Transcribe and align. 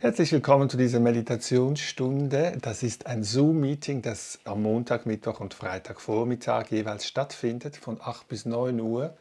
Herzlich 0.00 0.30
willkommen 0.30 0.70
zu 0.70 0.76
dieser 0.76 1.00
Meditationsstunde. 1.00 2.56
Das 2.62 2.84
ist 2.84 3.08
ein 3.08 3.24
Zoom-Meeting, 3.24 4.00
das 4.00 4.38
am 4.44 4.62
Montag, 4.62 5.06
Mittwoch 5.06 5.40
und 5.40 5.54
Freitagvormittag 5.54 6.70
jeweils 6.70 7.04
stattfindet, 7.04 7.76
von 7.76 8.00
8 8.00 8.28
bis 8.28 8.46
9 8.46 8.78
Uhr. 8.78 9.16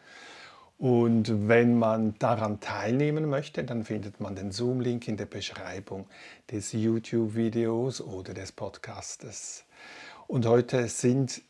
Und 0.77 1.47
wenn 1.47 1.79
man 1.79 2.13
daran 2.19 2.59
teilnehmen 2.59 3.27
möchte, 3.27 3.63
dann 3.63 3.85
findet 3.85 4.19
man 4.19 4.35
den 4.35 4.51
Zoom-Link 4.51 5.07
in 5.07 5.17
der 5.17 5.25
Beschreibung 5.25 6.05
des 6.51 6.73
YouTube-Videos 6.73 7.99
oder 7.99 8.35
des 8.35 8.51
Podcastes. 8.51 9.65
Und 10.27 10.45
heute 10.45 10.87
sind, 10.89 11.41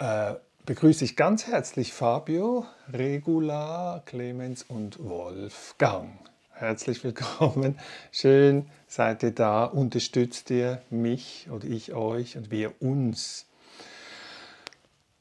äh, 0.00 0.34
begrüße 0.66 1.04
ich 1.04 1.14
ganz 1.14 1.46
herzlich 1.46 1.92
Fabio, 1.92 2.66
Regula, 2.92 4.02
Clemens 4.06 4.64
und 4.64 4.98
Wolfgang. 4.98 6.08
Herzlich 6.60 7.02
willkommen. 7.04 7.78
Schön 8.12 8.66
seid 8.86 9.22
ihr 9.22 9.30
da. 9.30 9.64
Unterstützt 9.64 10.50
ihr 10.50 10.82
mich 10.90 11.48
oder 11.50 11.64
ich 11.64 11.94
euch 11.94 12.36
und 12.36 12.50
wir 12.50 12.82
uns. 12.82 13.46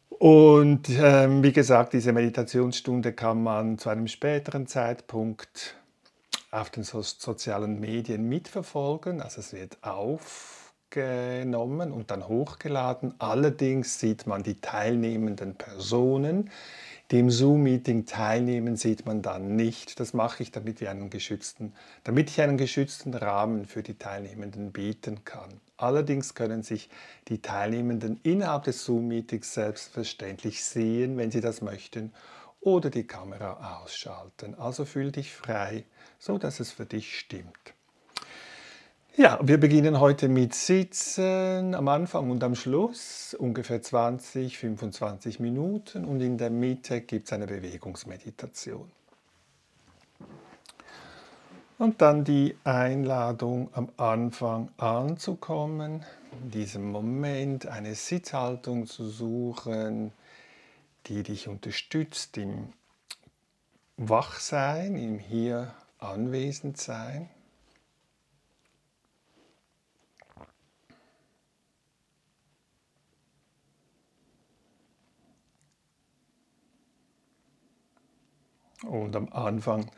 Und 0.10 0.90
ähm, 0.90 1.42
wie 1.42 1.54
gesagt, 1.54 1.94
diese 1.94 2.12
Meditationsstunde 2.12 3.14
kann 3.14 3.42
man 3.42 3.78
zu 3.78 3.88
einem 3.88 4.10
späteren 4.10 4.68
Zeitpunkt 4.68 5.78
auf 6.52 6.72
den 6.72 6.84
so 6.84 7.02
sozialen 7.02 7.80
Medien 7.80 8.28
mitverfolgen. 8.28 9.22
Also 9.22 9.40
es 9.40 9.54
wird 9.54 9.78
aufgenommen 9.82 11.94
und 11.94 12.12
dann 12.12 12.28
hochgeladen. 12.28 13.14
Allerdings 13.18 13.98
sieht 13.98 14.28
man 14.28 14.44
die 14.44 14.60
teilnehmenden 14.60 15.56
Personen 15.56 16.50
dem 17.12 17.32
Zoom-Meeting 17.32 18.06
teilnehmen, 18.06 18.76
sieht 18.76 19.06
man 19.06 19.22
dann 19.22 19.56
nicht. 19.56 20.00
Das 20.00 20.14
mache 20.14 20.44
ich, 20.44 20.52
damit, 20.52 20.80
wir 20.80 20.92
einen 20.92 21.10
geschützten, 21.10 21.74
damit 22.04 22.30
ich 22.30 22.40
einen 22.42 22.58
geschützten 22.58 23.14
Rahmen 23.16 23.66
für 23.66 23.82
die 23.82 23.98
Teilnehmenden 23.98 24.72
bieten 24.72 25.24
kann. 25.26 25.50
Allerdings 25.78 26.36
können 26.36 26.62
sich 26.62 26.90
die 27.28 27.42
Teilnehmenden 27.42 28.20
innerhalb 28.22 28.66
des 28.66 28.86
Zoom-Meetings 28.86 29.54
selbstverständlich 29.54 30.64
sehen, 30.64 31.18
wenn 31.18 31.32
sie 31.32 31.42
das 31.42 31.62
möchten, 31.62 32.14
oder 32.62 32.90
die 32.90 33.08
Kamera 33.08 33.82
ausschalten. 33.82 34.54
Also 34.56 34.86
fühl 34.86 35.12
dich 35.12 35.34
frei, 35.34 35.86
so 36.20 36.38
dass 36.38 36.60
es 36.60 36.72
für 36.72 36.86
dich 36.86 37.18
stimmt. 37.18 37.74
Ja, 39.22 39.38
wir 39.44 39.60
beginnen 39.60 40.00
heute 40.00 40.30
mit 40.30 40.56
Sitzen 40.56 41.76
am 41.76 41.90
Anfang 41.90 42.32
und 42.32 42.42
am 42.42 42.56
Schluss, 42.56 43.34
ungefähr 43.38 43.82
20, 43.82 44.58
25 44.58 45.42
Minuten 45.42 46.06
und 46.06 46.22
in 46.22 46.38
der 46.38 46.50
Mitte 46.50 47.02
gibt 47.02 47.26
es 47.26 47.34
eine 47.34 47.46
Bewegungsmeditation. 47.46 48.90
Und 51.78 52.02
dann 52.02 52.24
die 52.24 52.56
Einladung 52.64 53.68
am 53.74 53.90
Anfang 53.98 54.70
anzukommen, 54.78 56.06
in 56.42 56.52
diesem 56.52 56.90
Moment 56.90 57.68
eine 57.68 57.96
Sitzhaltung 57.96 58.88
zu 58.88 59.10
suchen, 59.10 60.14
die 61.08 61.24
dich 61.24 61.50
unterstützt 61.50 62.38
im 62.38 62.72
Wachsein, 63.98 64.96
im 64.96 65.20
Hier 65.20 65.74
Anwesendsein. 65.98 67.30
Und 78.84 79.16
am 79.16 79.32
Anfang 79.32 79.90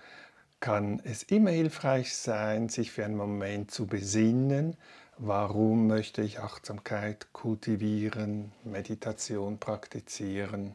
kann 0.59 1.01
es 1.03 1.23
immer 1.23 1.51
hilfreich 1.51 2.15
sein, 2.15 2.69
sich 2.69 2.91
für 2.91 3.03
einen 3.03 3.17
Moment 3.17 3.71
zu 3.71 3.87
besinnen, 3.87 4.77
warum 5.17 5.87
möchte 5.87 6.21
ich 6.21 6.39
Achtsamkeit 6.39 7.33
kultivieren, 7.33 8.51
Meditation 8.63 9.59
praktizieren, 9.59 10.73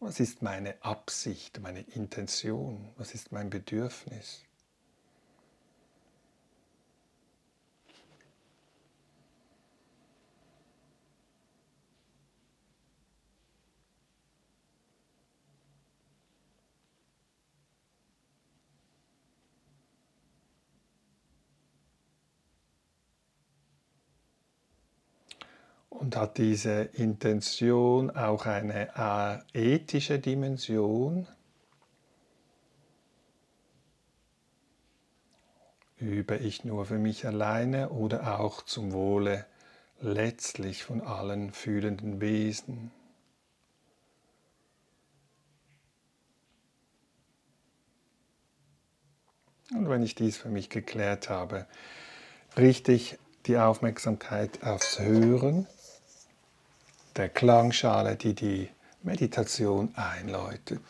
was 0.00 0.20
ist 0.20 0.42
meine 0.42 0.74
Absicht, 0.82 1.60
meine 1.60 1.80
Intention, 1.80 2.88
was 2.96 3.14
ist 3.14 3.32
mein 3.32 3.50
Bedürfnis. 3.50 4.45
Und 26.06 26.14
hat 26.14 26.38
diese 26.38 26.82
Intention 26.92 28.12
auch 28.12 28.46
eine 28.46 29.42
äh, 29.52 29.74
ethische 29.74 30.20
Dimension? 30.20 31.26
Übe 35.96 36.36
ich 36.36 36.64
nur 36.64 36.86
für 36.86 36.98
mich 36.98 37.26
alleine 37.26 37.88
oder 37.90 38.38
auch 38.38 38.62
zum 38.62 38.92
Wohle 38.92 39.46
letztlich 40.00 40.84
von 40.84 41.00
allen 41.00 41.52
fühlenden 41.52 42.20
Wesen? 42.20 42.92
Und 49.72 49.88
wenn 49.88 50.04
ich 50.04 50.14
dies 50.14 50.36
für 50.36 50.50
mich 50.50 50.70
geklärt 50.70 51.30
habe, 51.30 51.66
richte 52.56 52.92
ich 52.92 53.18
die 53.46 53.58
Aufmerksamkeit 53.58 54.62
aufs 54.62 55.00
Hören 55.00 55.66
der 57.16 57.28
Klangschale, 57.28 58.16
die 58.16 58.34
die 58.34 58.68
Meditation 59.02 59.94
einläutet. 59.94 60.80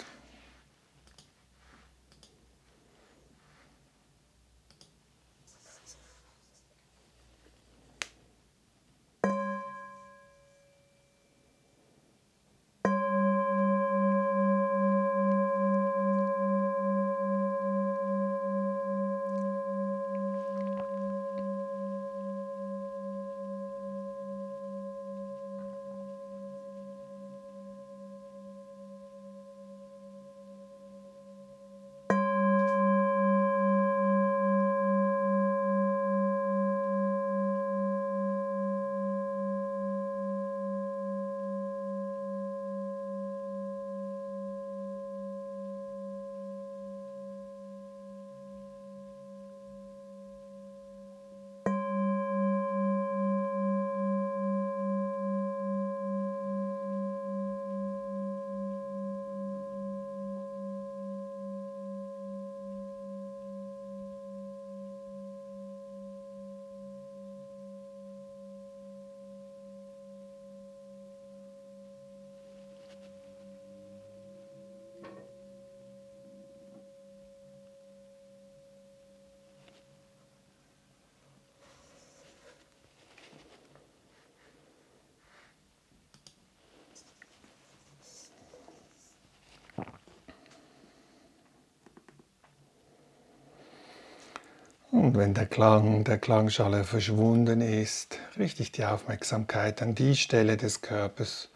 Und 94.96 95.14
wenn 95.14 95.34
der 95.34 95.44
Klang 95.44 96.04
der 96.04 96.16
Klangschale 96.16 96.82
verschwunden 96.82 97.60
ist, 97.60 98.18
richte 98.38 98.62
ich 98.62 98.72
die 98.72 98.86
Aufmerksamkeit 98.86 99.82
an 99.82 99.94
die 99.94 100.16
Stelle 100.16 100.56
des 100.56 100.80
Körpers, 100.80 101.50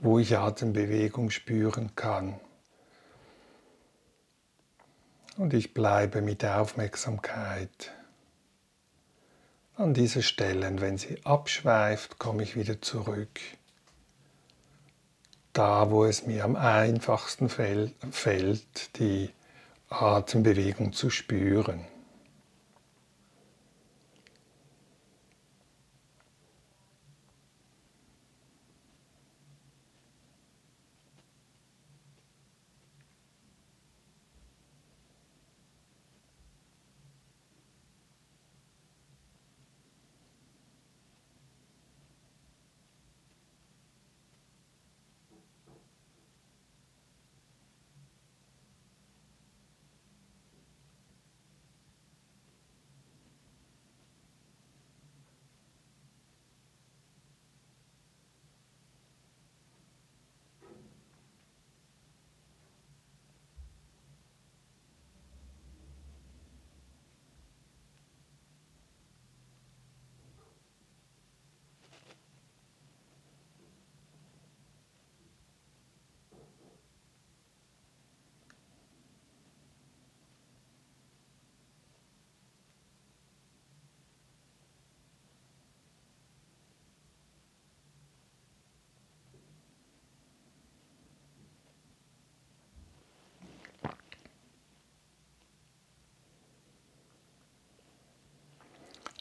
wo 0.00 0.18
ich 0.18 0.38
Atembewegung 0.38 1.28
spüren 1.28 1.94
kann. 1.96 2.40
Und 5.36 5.52
ich 5.52 5.74
bleibe 5.74 6.22
mit 6.22 6.40
der 6.40 6.62
Aufmerksamkeit 6.62 7.92
an 9.76 9.92
dieser 9.92 10.22
Stelle. 10.22 10.66
Und 10.68 10.80
wenn 10.80 10.96
sie 10.96 11.20
abschweift, 11.26 12.18
komme 12.18 12.42
ich 12.42 12.56
wieder 12.56 12.80
zurück. 12.80 13.38
Da, 15.52 15.90
wo 15.90 16.06
es 16.06 16.24
mir 16.24 16.42
am 16.42 16.56
einfachsten 16.56 17.50
fällt, 17.50 18.98
die 18.98 19.28
Atembewegung 19.90 20.94
zu 20.94 21.10
spüren. 21.10 21.84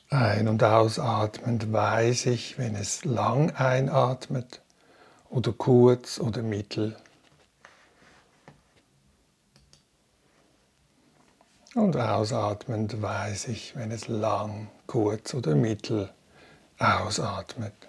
Ein- 0.09 0.48
und 0.48 0.63
ausatmend 0.63 1.74
weiß 1.74 2.27
ich, 2.27 2.57
wenn 2.57 2.75
es 2.75 3.04
lang 3.04 3.51
einatmet 3.51 4.62
oder 5.30 5.51
kurz 5.51 6.18
oder 6.19 6.42
mittel. 6.42 6.95
Und 11.75 11.98
ausatmend 11.98 13.01
weiß 13.01 13.50
ich, 13.50 13.75
wenn 13.75 13.92
es 13.92 14.07
lang, 14.07 14.69
kurz 14.88 15.33
oder 15.33 15.56
mittel 15.56 16.09
ausatmet. 16.80 17.87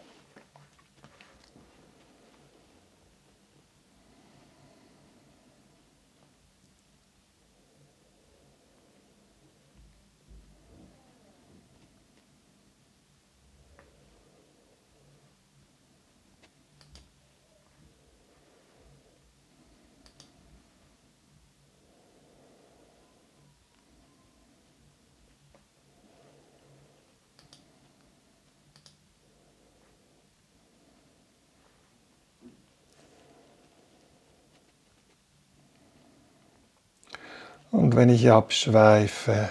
Und 37.78 37.94
wenn 37.94 38.08
ich 38.08 38.28
abschweife 38.28 39.48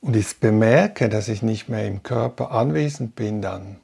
und 0.00 0.16
ich 0.16 0.40
bemerke, 0.40 1.10
dass 1.10 1.28
ich 1.28 1.42
nicht 1.42 1.68
mehr 1.68 1.86
im 1.86 2.02
Körper 2.02 2.52
anwesend 2.52 3.14
bin, 3.14 3.42
dann 3.42 3.76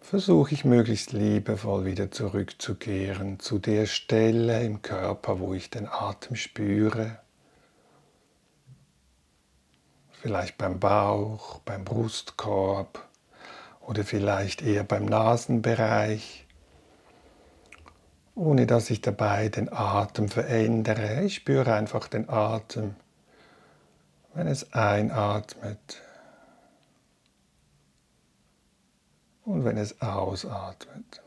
versuche 0.00 0.54
ich 0.54 0.64
möglichst 0.64 1.12
liebevoll 1.12 1.84
wieder 1.84 2.10
zurückzukehren 2.10 3.38
zu 3.38 3.58
der 3.58 3.84
Stelle 3.84 4.64
im 4.64 4.80
Körper, 4.80 5.40
wo 5.40 5.52
ich 5.52 5.68
den 5.68 5.86
Atem 5.86 6.36
spüre. 6.36 7.18
Vielleicht 10.22 10.56
beim 10.56 10.80
Bauch, 10.80 11.58
beim 11.66 11.84
Brustkorb 11.84 13.06
oder 13.82 14.04
vielleicht 14.04 14.62
eher 14.62 14.84
beim 14.84 15.04
Nasenbereich 15.04 16.46
ohne 18.40 18.66
dass 18.66 18.88
ich 18.88 19.02
dabei 19.02 19.50
den 19.50 19.70
Atem 19.70 20.30
verändere. 20.30 21.24
Ich 21.24 21.34
spüre 21.34 21.74
einfach 21.74 22.08
den 22.08 22.30
Atem, 22.30 22.96
wenn 24.32 24.46
es 24.46 24.72
einatmet 24.72 26.00
und 29.44 29.66
wenn 29.66 29.76
es 29.76 30.00
ausatmet. 30.00 31.20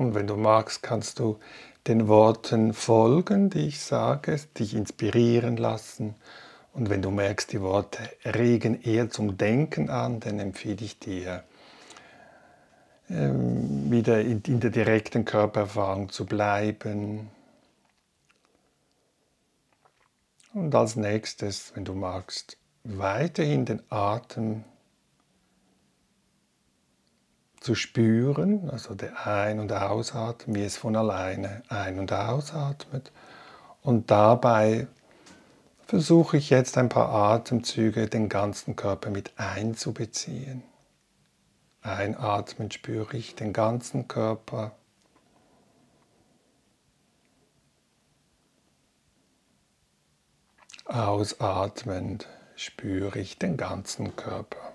Und 0.00 0.14
wenn 0.14 0.26
du 0.26 0.36
magst, 0.36 0.82
kannst 0.82 1.18
du 1.18 1.38
den 1.86 2.08
Worten 2.08 2.72
folgen, 2.72 3.50
die 3.50 3.66
ich 3.66 3.80
sage, 3.80 4.40
dich 4.58 4.74
inspirieren 4.74 5.58
lassen. 5.58 6.14
Und 6.72 6.88
wenn 6.88 7.02
du 7.02 7.10
merkst, 7.10 7.52
die 7.52 7.60
Worte 7.60 7.98
regen 8.24 8.80
eher 8.80 9.10
zum 9.10 9.36
Denken 9.36 9.90
an, 9.90 10.18
dann 10.20 10.38
empfehle 10.38 10.82
ich 10.82 10.98
dir, 10.98 11.44
ähm, 13.10 13.90
wieder 13.90 14.22
in 14.22 14.40
der 14.42 14.70
direkten 14.70 15.26
Körpererfahrung 15.26 16.08
zu 16.08 16.24
bleiben. 16.24 17.28
Und 20.54 20.74
als 20.74 20.96
nächstes, 20.96 21.76
wenn 21.76 21.84
du 21.84 21.92
magst, 21.92 22.56
weiterhin 22.84 23.66
den 23.66 23.82
Atem 23.90 24.64
zu 27.60 27.74
spüren, 27.74 28.70
also 28.70 28.94
der 28.94 29.26
Ein- 29.26 29.60
und 29.60 29.72
Ausatmen, 29.72 30.56
wie 30.56 30.64
es 30.64 30.76
von 30.78 30.96
alleine 30.96 31.62
ein- 31.68 31.98
und 31.98 32.12
ausatmet. 32.12 33.12
Und 33.82 34.10
dabei 34.10 34.88
versuche 35.86 36.38
ich 36.38 36.50
jetzt 36.50 36.78
ein 36.78 36.88
paar 36.88 37.10
Atemzüge 37.10 38.08
den 38.08 38.28
ganzen 38.28 38.76
Körper 38.76 39.10
mit 39.10 39.32
einzubeziehen. 39.36 40.62
Einatmen 41.82 42.70
spüre 42.70 43.16
ich 43.16 43.34
den 43.34 43.52
ganzen 43.52 44.08
Körper. 44.08 44.72
Ausatmend 50.84 52.26
spüre 52.56 53.18
ich 53.18 53.38
den 53.38 53.56
ganzen 53.56 54.16
Körper. 54.16 54.69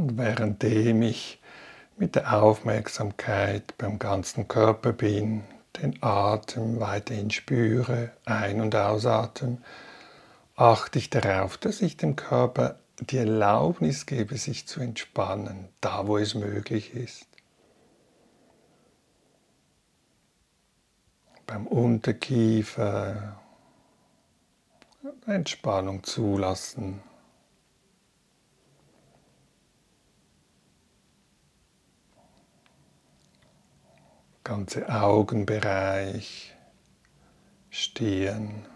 Und 0.00 0.16
währenddem 0.16 1.02
ich 1.02 1.38
mit 1.98 2.14
der 2.14 2.42
Aufmerksamkeit 2.42 3.76
beim 3.76 3.98
ganzen 3.98 4.48
Körper 4.48 4.94
bin, 4.94 5.44
den 5.76 6.02
Atem 6.02 6.80
weiterhin 6.80 7.30
spüre, 7.30 8.10
ein- 8.24 8.62
und 8.62 8.74
ausatmen, 8.74 9.62
achte 10.56 10.98
ich 10.98 11.10
darauf, 11.10 11.58
dass 11.58 11.82
ich 11.82 11.98
dem 11.98 12.16
Körper 12.16 12.78
die 13.00 13.18
Erlaubnis 13.18 14.06
gebe, 14.06 14.38
sich 14.38 14.66
zu 14.66 14.80
entspannen, 14.80 15.68
da 15.82 16.06
wo 16.06 16.16
es 16.16 16.34
möglich 16.34 16.94
ist. 16.94 17.26
Beim 21.46 21.66
Unterkiefer 21.66 23.36
Entspannung 25.26 26.02
zulassen. 26.04 27.02
Ganze 34.44 34.88
Augenbereich, 34.88 36.54
Stirn. 37.70 38.66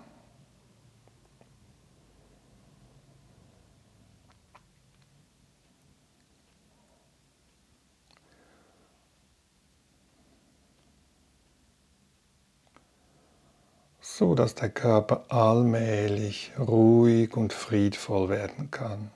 so 14.17 14.37
dass 14.37 14.55
der 14.55 14.71
Körper 14.71 15.25
allmählich 15.29 16.53
ruhig 16.57 17.37
und 17.37 17.53
friedvoll 17.53 18.29
werden 18.29 18.71
kann. 18.71 19.11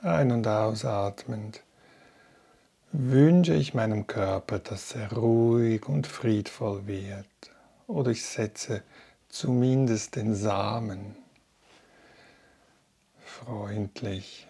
Ein- 0.00 0.32
und 0.32 0.48
ausatmend 0.48 1.62
wünsche 2.98 3.54
ich 3.54 3.74
meinem 3.74 4.06
Körper, 4.06 4.58
dass 4.58 4.94
er 4.94 5.12
ruhig 5.12 5.86
und 5.86 6.06
friedvoll 6.06 6.86
wird. 6.86 7.26
Oder 7.86 8.10
ich 8.10 8.24
setze 8.24 8.82
zumindest 9.28 10.16
den 10.16 10.34
Samen 10.34 11.14
freundlich 13.22 14.45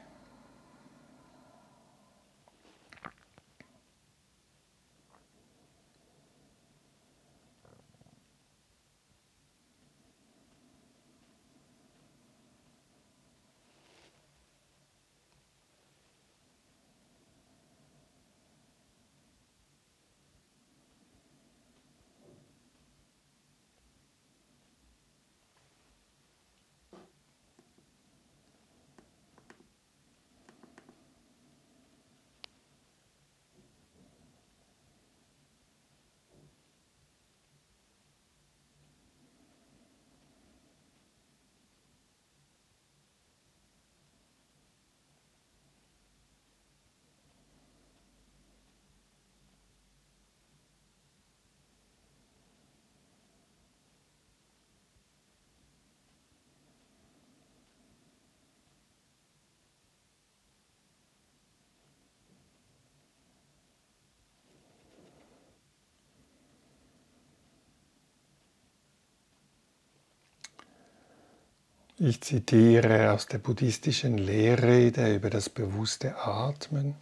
Ich 71.98 72.20
zitiere 72.20 73.10
aus 73.12 73.26
der 73.26 73.38
buddhistischen 73.38 74.18
Lehrrede 74.18 75.14
über 75.14 75.30
das 75.30 75.48
bewusste 75.48 76.14
Atmen. 76.18 76.94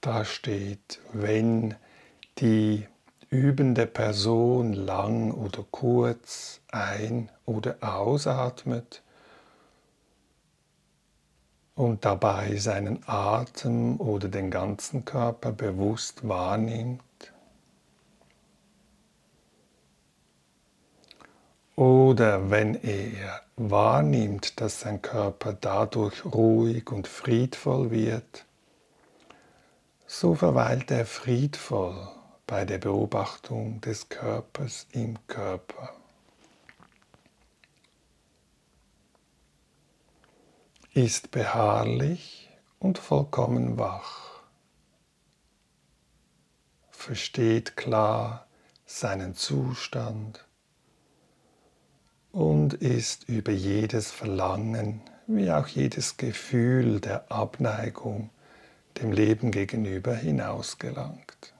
Da 0.00 0.24
steht, 0.24 1.00
wenn 1.12 1.74
die 2.38 2.86
übende 3.30 3.88
Person 3.88 4.74
lang 4.74 5.32
oder 5.32 5.64
kurz 5.72 6.60
ein- 6.70 7.32
oder 7.46 7.78
ausatmet 7.80 9.02
und 11.74 12.04
dabei 12.04 12.54
seinen 12.58 13.00
Atem 13.06 14.00
oder 14.00 14.28
den 14.28 14.52
ganzen 14.52 15.04
Körper 15.04 15.50
bewusst 15.50 16.28
wahrnimmt, 16.28 17.02
Oder 21.76 22.50
wenn 22.50 22.76
er 22.76 23.42
wahrnimmt, 23.56 24.60
dass 24.60 24.80
sein 24.80 25.02
Körper 25.02 25.54
dadurch 25.54 26.24
ruhig 26.24 26.90
und 26.90 27.08
friedvoll 27.08 27.90
wird, 27.90 28.44
so 30.06 30.36
verweilt 30.36 30.92
er 30.92 31.06
friedvoll 31.06 32.08
bei 32.46 32.64
der 32.64 32.78
Beobachtung 32.78 33.80
des 33.80 34.08
Körpers 34.08 34.86
im 34.92 35.18
Körper. 35.26 35.90
Ist 40.92 41.32
beharrlich 41.32 42.50
und 42.78 42.98
vollkommen 42.98 43.78
wach, 43.78 44.42
versteht 46.90 47.76
klar 47.76 48.46
seinen 48.86 49.34
Zustand 49.34 50.43
und 52.34 52.74
ist 52.74 53.28
über 53.28 53.52
jedes 53.52 54.10
Verlangen 54.10 55.00
wie 55.28 55.52
auch 55.52 55.68
jedes 55.68 56.16
Gefühl 56.16 57.00
der 57.00 57.30
Abneigung 57.30 58.30
dem 59.00 59.12
Leben 59.12 59.52
gegenüber 59.52 60.14
hinausgelangt. 60.14 61.54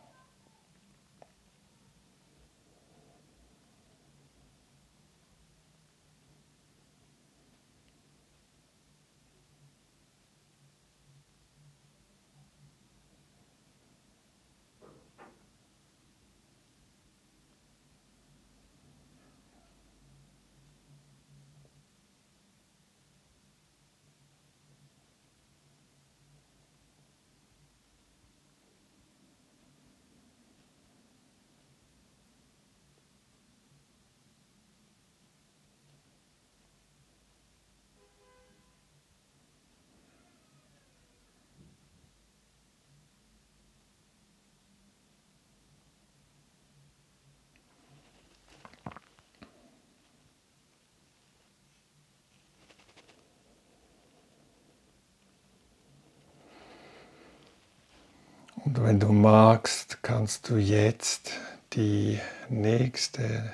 Und 58.65 58.81
wenn 58.95 59.01
du 59.01 59.13
magst, 59.13 60.05
kannst 60.05 60.49
du 60.49 60.57
jetzt 60.57 61.33
die 61.73 62.21
nächste 62.49 63.53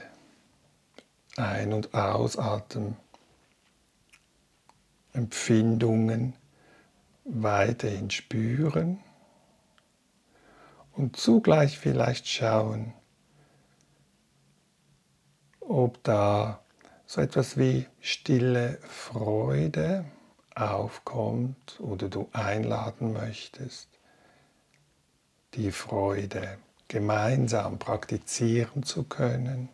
Ein- 1.39 1.73
und 1.73 1.95
Ausatmen 1.95 2.99
Empfindungen 5.15 6.35
weiterhin 7.25 8.11
spüren 8.11 9.01
und 10.93 11.17
zugleich 11.17 11.79
vielleicht 11.79 12.29
schauen, 12.29 12.93
ob 15.61 16.05
da 16.05 16.61
so 17.07 17.23
etwas 17.23 17.57
wie 17.57 17.87
stille 18.03 18.77
Freude 18.83 20.05
aufkommt 20.55 21.81
oder 21.81 22.11
du 22.11 22.29
einladen 22.35 23.15
möchtest, 23.15 23.90
die 25.55 25.73
Freude 25.73 26.59
gemeinsam 26.89 27.79
praktizieren 27.79 28.83
zu 28.83 29.05
können, 29.05 29.69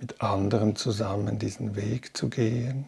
mit 0.00 0.20
anderen 0.20 0.76
zusammen 0.76 1.38
diesen 1.38 1.76
Weg 1.76 2.16
zu 2.16 2.28
gehen. 2.28 2.86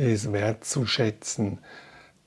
es 0.00 0.32
wertzuschätzen, 0.32 1.58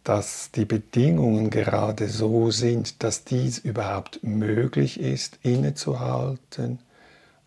dass 0.04 0.52
die 0.52 0.66
Bedingungen 0.66 1.50
gerade 1.50 2.10
so 2.10 2.52
sind, 2.52 3.04
dass 3.04 3.24
dies 3.24 3.58
überhaupt 3.58 4.24
möglich 4.24 5.00
ist, 5.00 5.40
innezuhalten, 5.44 6.80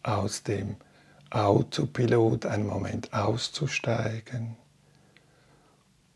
aus 0.02 0.42
dem 0.42 0.76
Autopilot 1.30 2.46
einen 2.46 2.66
Moment 2.66 3.12
auszusteigen 3.12 4.56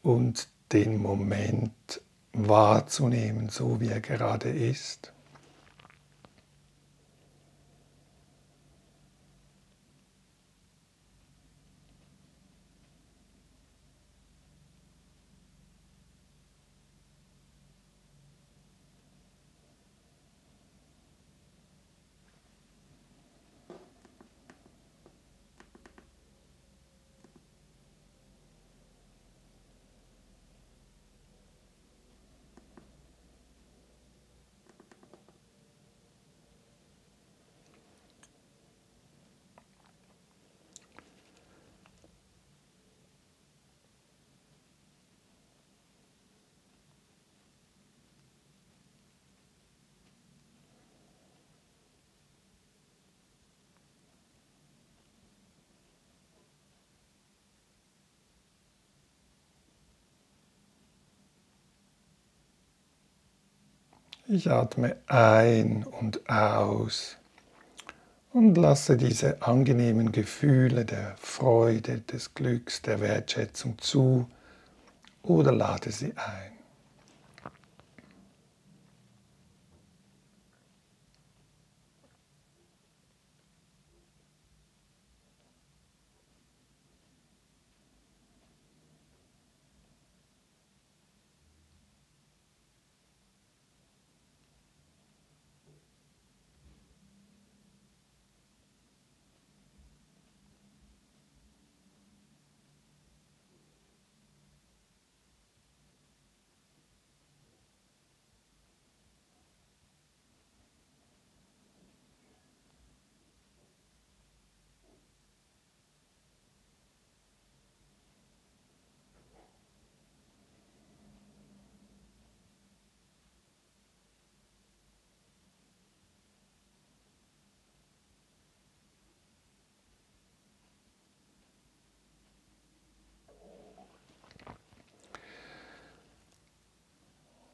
und 0.02 0.48
den 0.72 0.98
Moment 0.98 2.00
wahrzunehmen, 2.32 3.48
so 3.48 3.80
wie 3.80 3.88
er 3.88 4.00
gerade 4.00 4.48
ist. 4.48 5.12
Ich 64.32 64.48
atme 64.48 64.94
ein 65.08 65.82
und 65.82 66.30
aus 66.30 67.16
und 68.32 68.54
lasse 68.54 68.96
diese 68.96 69.42
angenehmen 69.42 70.12
Gefühle 70.12 70.84
der 70.84 71.16
Freude, 71.18 71.98
des 72.02 72.32
Glücks, 72.32 72.80
der 72.80 73.00
Wertschätzung 73.00 73.76
zu 73.78 74.30
oder 75.24 75.50
lade 75.50 75.90
sie 75.90 76.12
ein. 76.16 76.60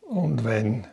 Und 0.06 0.25
wenn 0.44 0.86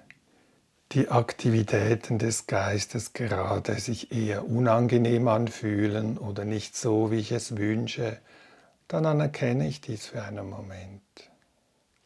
die 0.92 1.10
Aktivitäten 1.10 2.20
des 2.20 2.46
Geistes 2.46 3.14
gerade 3.14 3.80
sich 3.80 4.12
eher 4.12 4.48
unangenehm 4.48 5.28
anfühlen 5.28 6.18
oder 6.18 6.46
nicht 6.46 6.78
so, 6.78 7.12
wie 7.12 7.20
ich 7.20 7.32
es 7.32 7.58
wünsche, 7.58 8.20
dann 8.88 9.06
anerkenne 9.06 9.68
ich 9.68 9.82
dies 9.82 10.06
für 10.06 10.22
einen 10.22 10.50
Moment. 10.50 11.02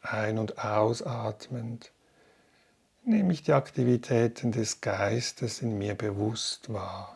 Ein- 0.00 0.38
und 0.38 0.58
ausatmend 0.64 1.92
nehme 3.04 3.32
ich 3.32 3.42
die 3.42 3.52
Aktivitäten 3.52 4.52
des 4.52 4.80
Geistes 4.80 5.60
in 5.60 5.76
mir 5.76 5.94
bewusst 5.94 6.72
wahr. 6.72 7.14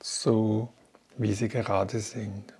So 0.00 0.72
wie 1.16 1.34
sie 1.34 1.48
gerade 1.48 1.98
sind. 1.98 2.57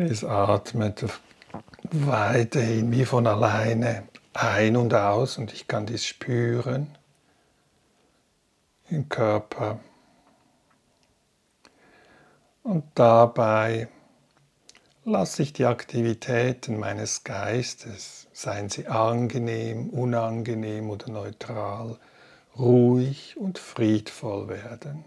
Es 0.00 0.22
atmet 0.22 1.04
weiterhin 1.90 2.92
wie 2.92 3.04
von 3.04 3.26
alleine 3.26 4.04
ein 4.32 4.76
und 4.76 4.94
aus 4.94 5.38
und 5.38 5.52
ich 5.52 5.66
kann 5.66 5.86
dies 5.86 6.06
spüren 6.06 6.96
im 8.88 9.08
Körper. 9.08 9.80
Und 12.62 12.84
dabei 12.94 13.88
lasse 15.04 15.42
ich 15.42 15.52
die 15.52 15.64
Aktivitäten 15.64 16.78
meines 16.78 17.24
Geistes, 17.24 18.28
seien 18.32 18.68
sie 18.68 18.86
angenehm, 18.86 19.90
unangenehm 19.90 20.90
oder 20.90 21.10
neutral, 21.10 21.98
ruhig 22.56 23.36
und 23.36 23.58
friedvoll 23.58 24.48
werden. 24.48 25.04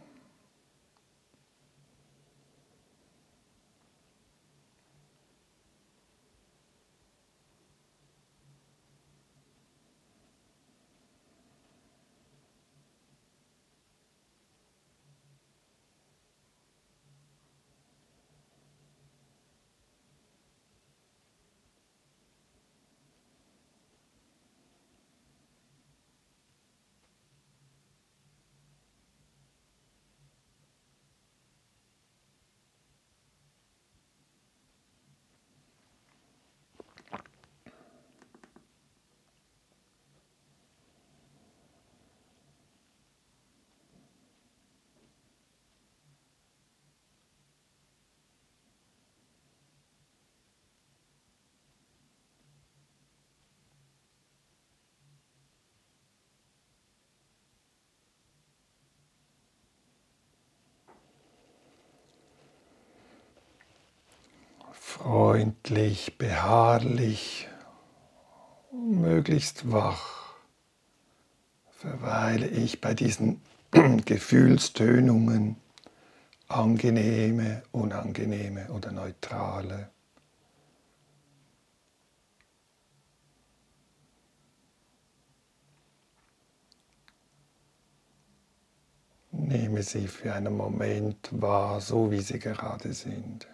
Freundlich, 65.01 66.19
beharrlich, 66.19 67.47
möglichst 68.71 69.71
wach 69.71 70.35
verweile 71.71 72.47
ich 72.47 72.81
bei 72.81 72.93
diesen 72.93 73.41
Gefühlstönungen, 74.05 75.55
angenehme, 76.47 77.63
unangenehme 77.71 78.69
oder 78.69 78.91
neutrale. 78.91 79.89
Nehme 89.31 89.81
sie 89.81 90.07
für 90.07 90.33
einen 90.35 90.55
Moment 90.55 91.29
wahr, 91.31 91.81
so 91.81 92.11
wie 92.11 92.21
sie 92.21 92.37
gerade 92.37 92.93
sind. 92.93 93.50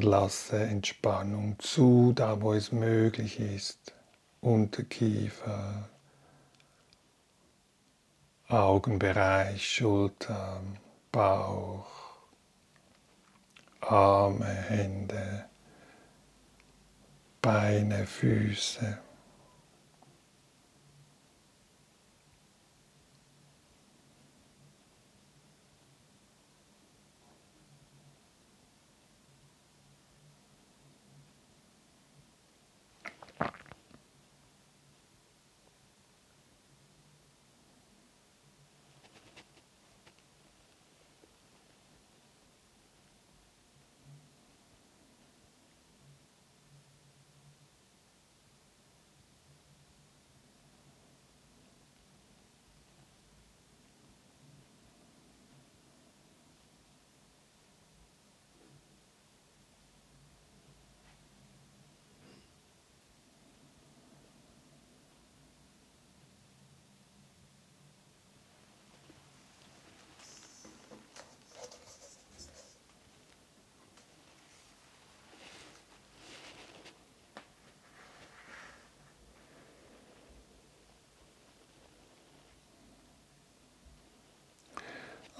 Und 0.00 0.04
lasse 0.04 0.56
Entspannung 0.56 1.58
zu, 1.58 2.14
da 2.14 2.40
wo 2.40 2.54
es 2.54 2.72
möglich 2.72 3.38
ist. 3.38 3.92
Unterkiefer, 4.40 5.90
Augenbereich, 8.48 9.68
Schulter, 9.68 10.62
Bauch, 11.12 11.84
Arme, 13.82 14.46
Hände, 14.46 15.44
Beine, 17.42 18.06
Füße. 18.06 18.98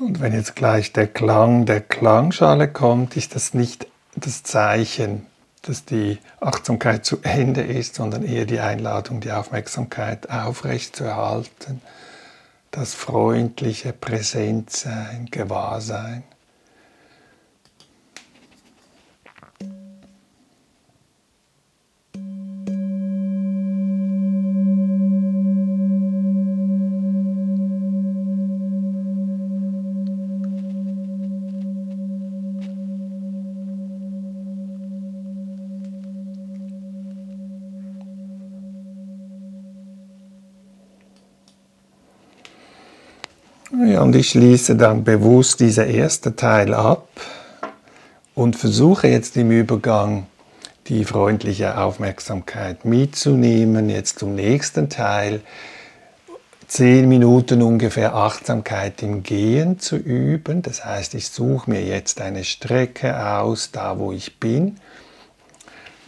Und 0.00 0.20
wenn 0.20 0.32
jetzt 0.32 0.56
gleich 0.56 0.94
der 0.94 1.06
Klang 1.06 1.66
der 1.66 1.82
Klangschale 1.82 2.68
kommt, 2.68 3.18
ist 3.18 3.34
das 3.34 3.52
nicht 3.52 3.86
das 4.16 4.42
Zeichen, 4.42 5.26
dass 5.60 5.84
die 5.84 6.18
Achtsamkeit 6.40 7.04
zu 7.04 7.18
Ende 7.22 7.60
ist, 7.60 7.96
sondern 7.96 8.24
eher 8.24 8.46
die 8.46 8.60
Einladung, 8.60 9.20
die 9.20 9.30
Aufmerksamkeit 9.30 10.30
aufrechtzuerhalten, 10.30 11.82
das 12.70 12.94
freundliche 12.94 13.92
Präsentsein, 13.92 15.28
Gewahrsein. 15.30 16.22
Ich 44.20 44.28
schließe 44.28 44.76
dann 44.76 45.02
bewusst 45.02 45.60
dieser 45.60 45.86
erste 45.86 46.36
Teil 46.36 46.74
ab 46.74 47.08
und 48.34 48.54
versuche 48.54 49.08
jetzt 49.08 49.34
im 49.38 49.50
Übergang 49.50 50.26
die 50.88 51.06
freundliche 51.06 51.78
Aufmerksamkeit 51.78 52.84
mitzunehmen, 52.84 53.88
jetzt 53.88 54.18
zum 54.18 54.34
nächsten 54.34 54.90
Teil. 54.90 55.40
Zehn 56.66 57.08
Minuten 57.08 57.62
ungefähr 57.62 58.14
Achtsamkeit 58.14 59.02
im 59.02 59.22
Gehen 59.22 59.78
zu 59.78 59.96
üben. 59.96 60.60
Das 60.60 60.84
heißt, 60.84 61.14
ich 61.14 61.30
suche 61.30 61.70
mir 61.70 61.82
jetzt 61.82 62.20
eine 62.20 62.44
Strecke 62.44 63.26
aus, 63.26 63.70
da 63.72 63.98
wo 63.98 64.12
ich 64.12 64.38
bin, 64.38 64.76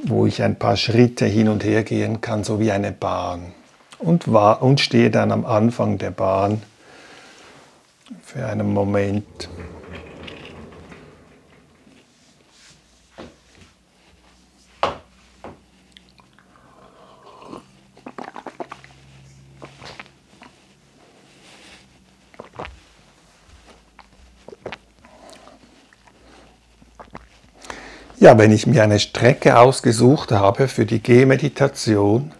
wo 0.04 0.26
ich 0.26 0.42
ein 0.42 0.56
paar 0.56 0.76
Schritte 0.76 1.24
hin 1.24 1.48
und 1.48 1.64
her 1.64 1.82
gehen 1.82 2.20
kann, 2.20 2.44
so 2.44 2.60
wie 2.60 2.72
eine 2.72 2.92
Bahn. 2.92 3.54
Und, 3.98 4.30
war, 4.30 4.60
und 4.60 4.80
stehe 4.80 5.10
dann 5.10 5.32
am 5.32 5.46
Anfang 5.46 5.96
der 5.96 6.10
Bahn 6.10 6.60
für 8.22 8.46
einen 8.46 8.72
Moment. 8.72 9.48
Ja, 28.22 28.38
wenn 28.38 28.52
ich 28.52 28.68
mir 28.68 28.84
eine 28.84 29.00
Strecke 29.00 29.58
ausgesucht 29.58 30.30
habe 30.30 30.68
für 30.68 30.86
die 30.86 31.02
Gehmeditation, 31.02 32.30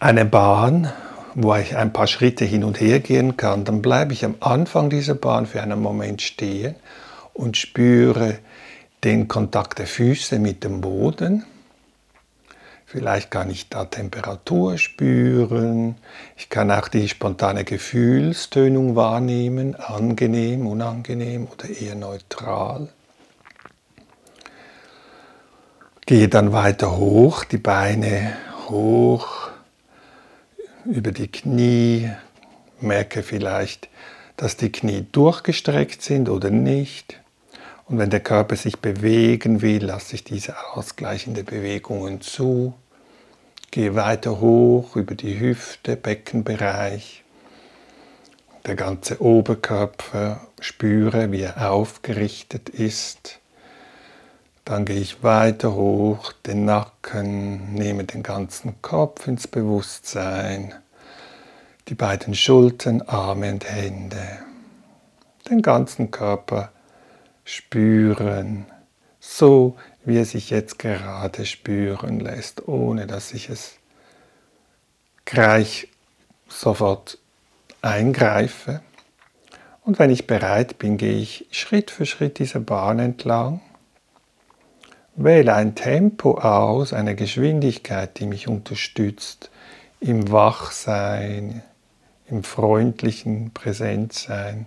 eine 0.00 0.24
Bahn, 0.24 0.92
wo 1.34 1.54
ich 1.54 1.76
ein 1.76 1.92
paar 1.92 2.06
Schritte 2.06 2.44
hin 2.44 2.64
und 2.64 2.80
her 2.80 3.00
gehen 3.00 3.36
kann, 3.36 3.64
dann 3.64 3.82
bleibe 3.82 4.12
ich 4.12 4.24
am 4.24 4.34
Anfang 4.40 4.90
dieser 4.90 5.14
Bahn 5.14 5.46
für 5.46 5.62
einen 5.62 5.80
Moment 5.80 6.22
stehen 6.22 6.74
und 7.32 7.56
spüre 7.56 8.38
den 9.04 9.28
Kontakt 9.28 9.78
der 9.78 9.86
Füße 9.86 10.38
mit 10.38 10.64
dem 10.64 10.80
Boden. 10.80 11.44
Vielleicht 12.84 13.30
kann 13.30 13.48
ich 13.48 13.70
da 13.70 13.86
Temperatur 13.86 14.76
spüren. 14.76 15.96
Ich 16.36 16.50
kann 16.50 16.70
auch 16.70 16.88
die 16.88 17.08
spontane 17.08 17.64
Gefühlstönung 17.64 18.96
wahrnehmen, 18.96 19.74
angenehm, 19.76 20.66
unangenehm 20.66 21.48
oder 21.50 21.70
eher 21.70 21.94
neutral. 21.94 22.88
Gehe 26.04 26.28
dann 26.28 26.52
weiter 26.52 26.98
hoch, 26.98 27.44
die 27.44 27.58
Beine 27.58 28.34
hoch 28.68 29.51
über 30.84 31.12
die 31.12 31.28
Knie, 31.28 32.10
merke 32.80 33.22
vielleicht, 33.22 33.88
dass 34.36 34.56
die 34.56 34.72
Knie 34.72 35.06
durchgestreckt 35.12 36.02
sind 36.02 36.28
oder 36.28 36.50
nicht. 36.50 37.20
Und 37.86 37.98
wenn 37.98 38.10
der 38.10 38.20
Körper 38.20 38.56
sich 38.56 38.78
bewegen 38.78 39.62
will, 39.62 39.84
lasse 39.84 40.14
ich 40.14 40.24
diese 40.24 40.54
ausgleichende 40.72 41.44
Bewegungen 41.44 42.20
zu. 42.20 42.74
Gehe 43.70 43.94
weiter 43.94 44.40
hoch 44.40 44.96
über 44.96 45.14
die 45.14 45.38
Hüfte, 45.38 45.96
Beckenbereich. 45.96 47.24
Der 48.66 48.76
ganze 48.76 49.20
Oberkörper 49.20 50.46
spüre, 50.60 51.32
wie 51.32 51.42
er 51.42 51.70
aufgerichtet 51.70 52.68
ist. 52.68 53.40
Dann 54.64 54.84
gehe 54.84 55.00
ich 55.00 55.24
weiter 55.24 55.74
hoch, 55.74 56.32
den 56.46 56.64
Nacken, 56.64 57.74
nehme 57.74 58.04
den 58.04 58.22
ganzen 58.22 58.80
Kopf 58.80 59.26
ins 59.26 59.48
Bewusstsein, 59.48 60.72
die 61.88 61.94
beiden 61.94 62.34
Schultern, 62.34 63.02
Arme 63.02 63.50
und 63.50 63.68
Hände, 63.68 64.38
den 65.50 65.62
ganzen 65.62 66.12
Körper 66.12 66.70
spüren, 67.44 68.66
so 69.18 69.76
wie 70.04 70.18
er 70.18 70.24
sich 70.24 70.50
jetzt 70.50 70.78
gerade 70.78 71.44
spüren 71.44 72.20
lässt, 72.20 72.68
ohne 72.68 73.08
dass 73.08 73.32
ich 73.32 73.48
es 73.48 73.74
gleich 75.24 75.88
sofort 76.48 77.18
eingreife. 77.80 78.80
Und 79.84 79.98
wenn 79.98 80.10
ich 80.10 80.28
bereit 80.28 80.78
bin, 80.78 80.98
gehe 80.98 81.18
ich 81.18 81.46
Schritt 81.50 81.90
für 81.90 82.06
Schritt 82.06 82.38
diese 82.38 82.60
Bahn 82.60 83.00
entlang, 83.00 83.60
wähle 85.16 85.54
ein 85.54 85.74
Tempo 85.74 86.38
aus, 86.38 86.92
eine 86.92 87.14
Geschwindigkeit, 87.14 88.18
die 88.18 88.26
mich 88.26 88.48
unterstützt 88.48 89.50
im 90.00 90.32
Wachsein, 90.32 91.62
im 92.26 92.44
freundlichen 92.44 93.52
Präsentsein. 93.52 94.66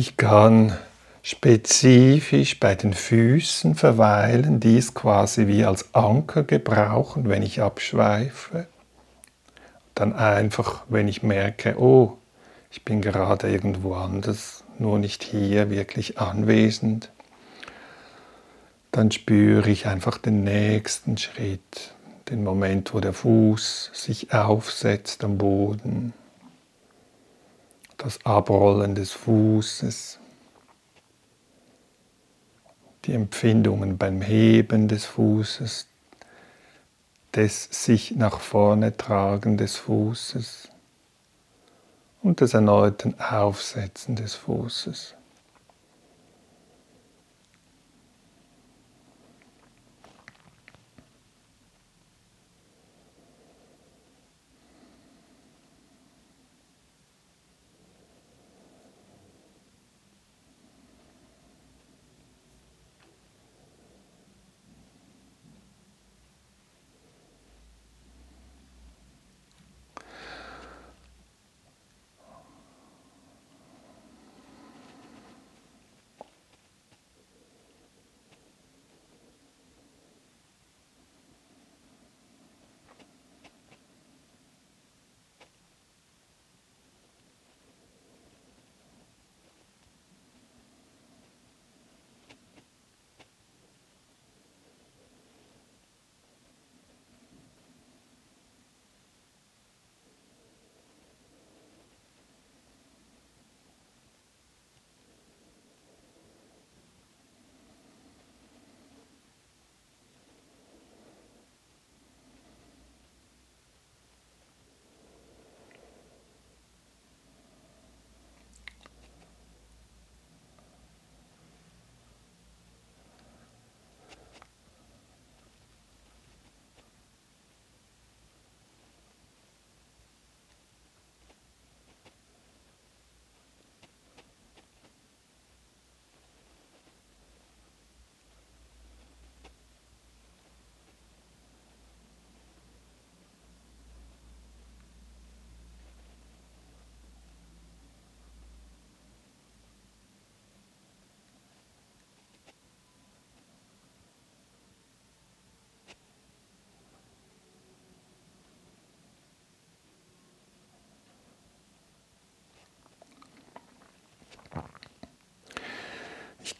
Ich 0.00 0.16
kann 0.16 0.78
spezifisch 1.22 2.58
bei 2.58 2.74
den 2.74 2.94
Füßen 2.94 3.74
verweilen, 3.74 4.58
dies 4.58 4.94
quasi 4.94 5.46
wie 5.46 5.66
als 5.66 5.94
Anker 5.94 6.42
gebrauchen, 6.42 7.28
wenn 7.28 7.42
ich 7.42 7.60
abschweife. 7.60 8.66
Dann 9.94 10.14
einfach, 10.14 10.84
wenn 10.88 11.06
ich 11.06 11.22
merke, 11.22 11.78
oh, 11.78 12.16
ich 12.70 12.82
bin 12.82 13.02
gerade 13.02 13.50
irgendwo 13.50 13.92
anders, 13.92 14.64
nur 14.78 14.98
nicht 14.98 15.22
hier 15.22 15.68
wirklich 15.68 16.18
anwesend, 16.18 17.12
dann 18.92 19.10
spüre 19.10 19.68
ich 19.68 19.86
einfach 19.86 20.16
den 20.16 20.44
nächsten 20.44 21.18
Schritt, 21.18 21.92
den 22.30 22.42
Moment, 22.42 22.94
wo 22.94 23.00
der 23.00 23.12
Fuß 23.12 23.90
sich 23.92 24.32
aufsetzt 24.32 25.24
am 25.24 25.36
Boden 25.36 26.14
das 28.02 28.24
Abrollen 28.24 28.94
des 28.94 29.12
Fußes, 29.12 30.18
die 33.04 33.12
Empfindungen 33.12 33.98
beim 33.98 34.22
Heben 34.22 34.88
des 34.88 35.04
Fußes, 35.04 35.86
des 37.34 37.68
sich 37.70 38.12
nach 38.16 38.40
vorne 38.40 38.96
tragen 38.96 39.56
des 39.56 39.76
Fußes 39.76 40.70
und 42.22 42.40
des 42.40 42.54
erneuten 42.54 43.20
Aufsetzen 43.20 44.16
des 44.16 44.34
Fußes. 44.34 45.14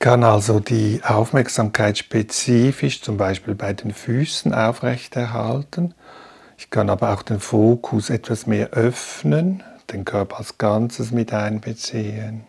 Kann 0.00 0.24
also 0.24 0.60
die 0.60 1.02
Aufmerksamkeit 1.04 1.98
spezifisch 1.98 3.02
zum 3.02 3.18
Beispiel 3.18 3.54
bei 3.54 3.74
den 3.74 3.92
Füßen 3.92 4.52
aufrechterhalten. 4.54 5.94
Ich 6.56 6.70
kann 6.70 6.88
aber 6.88 7.12
auch 7.12 7.22
den 7.22 7.38
Fokus 7.38 8.08
etwas 8.08 8.46
mehr 8.46 8.70
öffnen, 8.70 9.62
den 9.92 10.06
Körper 10.06 10.38
als 10.38 10.56
Ganzes 10.56 11.12
mit 11.12 11.34
einbeziehen. 11.34 12.44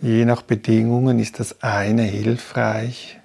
Je 0.00 0.24
nach 0.24 0.42
Bedingungen 0.42 1.18
ist 1.18 1.38
das 1.40 1.62
eine 1.62 2.02
hilfreich, 2.02 3.20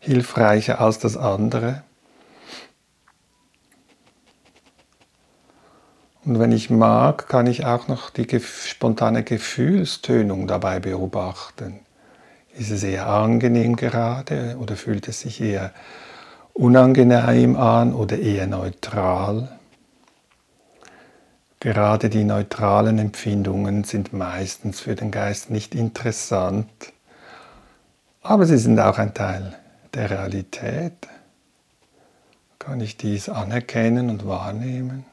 hilfreicher 0.00 0.80
als 0.80 0.98
das 0.98 1.16
andere. 1.16 1.84
Und 6.24 6.38
wenn 6.38 6.52
ich 6.52 6.70
mag, 6.70 7.28
kann 7.28 7.46
ich 7.48 7.64
auch 7.64 7.88
noch 7.88 8.10
die 8.10 8.28
spontane 8.40 9.24
Gefühlstönung 9.24 10.46
dabei 10.46 10.78
beobachten. 10.78 11.80
Ist 12.56 12.70
es 12.70 12.84
eher 12.84 13.08
angenehm 13.08 13.76
gerade 13.76 14.56
oder 14.60 14.76
fühlt 14.76 15.08
es 15.08 15.20
sich 15.20 15.40
eher 15.40 15.72
unangenehm 16.52 17.56
an 17.56 17.92
oder 17.92 18.18
eher 18.18 18.46
neutral? 18.46 19.48
Gerade 21.58 22.08
die 22.08 22.24
neutralen 22.24 22.98
Empfindungen 22.98 23.84
sind 23.84 24.12
meistens 24.12 24.80
für 24.80 24.94
den 24.94 25.10
Geist 25.10 25.50
nicht 25.50 25.74
interessant, 25.74 26.68
aber 28.20 28.46
sie 28.46 28.58
sind 28.58 28.78
auch 28.78 28.98
ein 28.98 29.14
Teil 29.14 29.56
der 29.94 30.10
Realität. 30.10 31.08
Kann 32.58 32.80
ich 32.80 32.96
dies 32.96 33.28
anerkennen 33.28 34.10
und 34.10 34.26
wahrnehmen? 34.26 35.04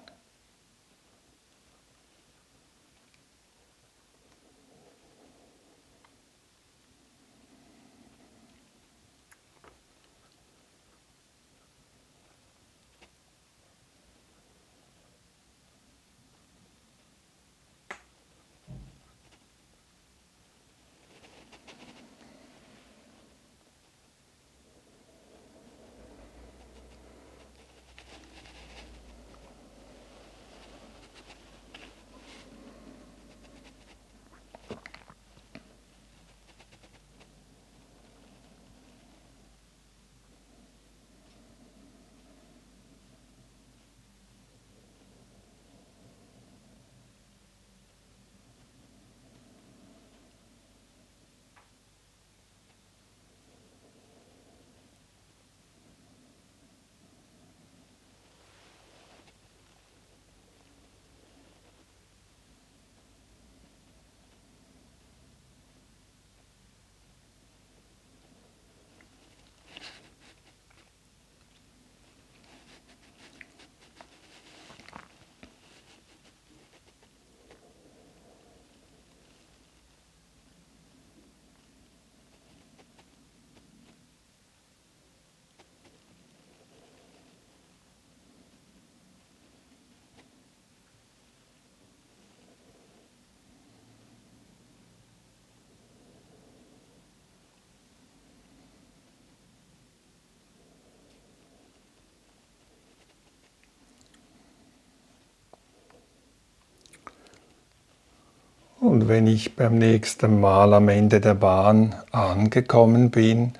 Und 108.89 109.07
wenn 109.07 109.27
ich 109.27 109.55
beim 109.55 109.77
nächsten 109.77 110.41
Mal 110.41 110.73
am 110.73 110.89
Ende 110.89 111.21
der 111.21 111.35
Bahn 111.35 111.93
angekommen 112.11 113.11
bin, 113.11 113.53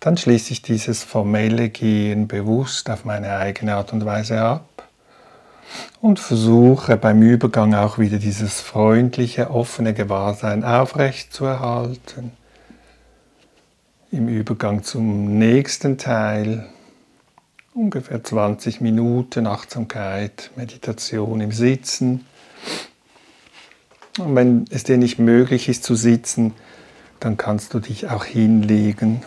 dann 0.00 0.16
schließe 0.16 0.54
ich 0.54 0.62
dieses 0.62 1.04
formelle 1.04 1.68
Gehen 1.68 2.26
bewusst 2.26 2.90
auf 2.90 3.04
meine 3.04 3.36
eigene 3.36 3.76
Art 3.76 3.92
und 3.92 4.04
Weise 4.04 4.40
ab 4.40 4.88
und 6.00 6.18
versuche 6.18 6.96
beim 6.96 7.22
Übergang 7.22 7.74
auch 7.74 7.98
wieder 7.98 8.18
dieses 8.18 8.60
freundliche, 8.60 9.52
offene 9.52 9.94
Gewahrsein 9.94 10.64
aufrecht 10.64 11.32
zu 11.32 11.44
erhalten. 11.44 12.32
Im 14.10 14.26
Übergang 14.26 14.82
zum 14.82 15.38
nächsten 15.38 15.96
Teil 15.96 16.66
ungefähr 17.72 18.24
20 18.24 18.80
Minuten 18.80 19.46
Achtsamkeit, 19.46 20.50
Meditation 20.56 21.40
im 21.40 21.52
Sitzen 21.52 22.26
und 24.18 24.34
wenn 24.36 24.64
es 24.70 24.84
dir 24.84 24.98
nicht 24.98 25.18
möglich 25.18 25.68
ist 25.68 25.84
zu 25.84 25.94
sitzen, 25.94 26.54
dann 27.20 27.36
kannst 27.36 27.72
du 27.74 27.80
dich 27.80 28.08
auch 28.08 28.24
hinlegen. 28.24 29.22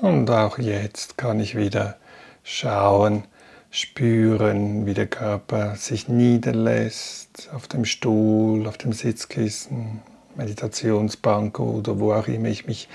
Und 0.00 0.30
auch 0.30 0.58
jetzt 0.58 1.16
kann 1.16 1.40
ich 1.40 1.56
wieder 1.56 1.96
schauen, 2.42 3.24
spüren, 3.70 4.86
wie 4.86 4.94
der 4.94 5.06
Körper 5.06 5.76
sich 5.76 6.08
niederlässt 6.08 7.48
auf 7.52 7.66
dem 7.66 7.84
Stuhl, 7.84 8.66
auf 8.66 8.76
dem 8.78 8.92
Sitzkissen, 8.92 10.02
Meditationsbank 10.36 11.58
oder 11.58 11.98
wo 11.98 12.12
auch 12.12 12.28
immer 12.28 12.48
ich 12.48 12.66
mich 12.66 12.88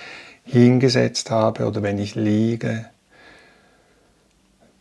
hingesetzt 0.43 1.31
habe 1.31 1.67
oder 1.67 1.81
wenn 1.81 1.97
ich 1.97 2.15
liege. 2.15 2.85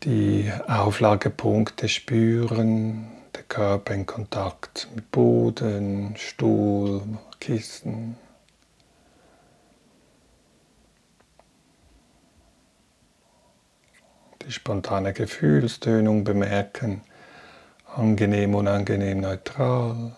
Die 0.04 0.50
Auflagepunkte 0.66 1.88
spüren, 1.88 3.08
der 3.34 3.42
Körper 3.42 3.94
in 3.94 4.06
Kontakt 4.06 4.88
mit 4.94 5.10
Boden, 5.10 6.14
Stuhl, 6.16 7.02
Kissen. 7.40 8.16
Die 14.50 14.54
spontane 14.54 15.12
Gefühlstönung 15.12 16.24
bemerken, 16.24 17.02
angenehm, 17.94 18.56
unangenehm, 18.56 19.20
neutral. 19.20 20.16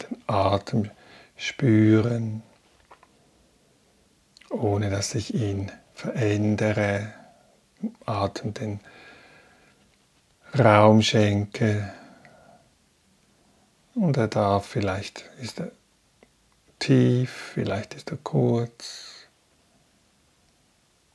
Den 0.00 0.16
Atem 0.26 0.90
spüren, 1.36 2.42
ohne 4.48 4.88
dass 4.88 5.14
ich 5.14 5.34
ihn 5.34 5.70
verändere. 5.92 7.12
Atem 8.06 8.54
den 8.54 8.80
Raum 10.58 11.02
schenke. 11.02 11.92
Und 13.94 14.16
er 14.16 14.28
darf, 14.28 14.64
vielleicht 14.64 15.28
ist 15.38 15.60
er 15.60 15.70
tief, 16.82 17.52
vielleicht 17.54 17.94
ist 17.94 18.10
er 18.10 18.18
kurz. 18.18 19.28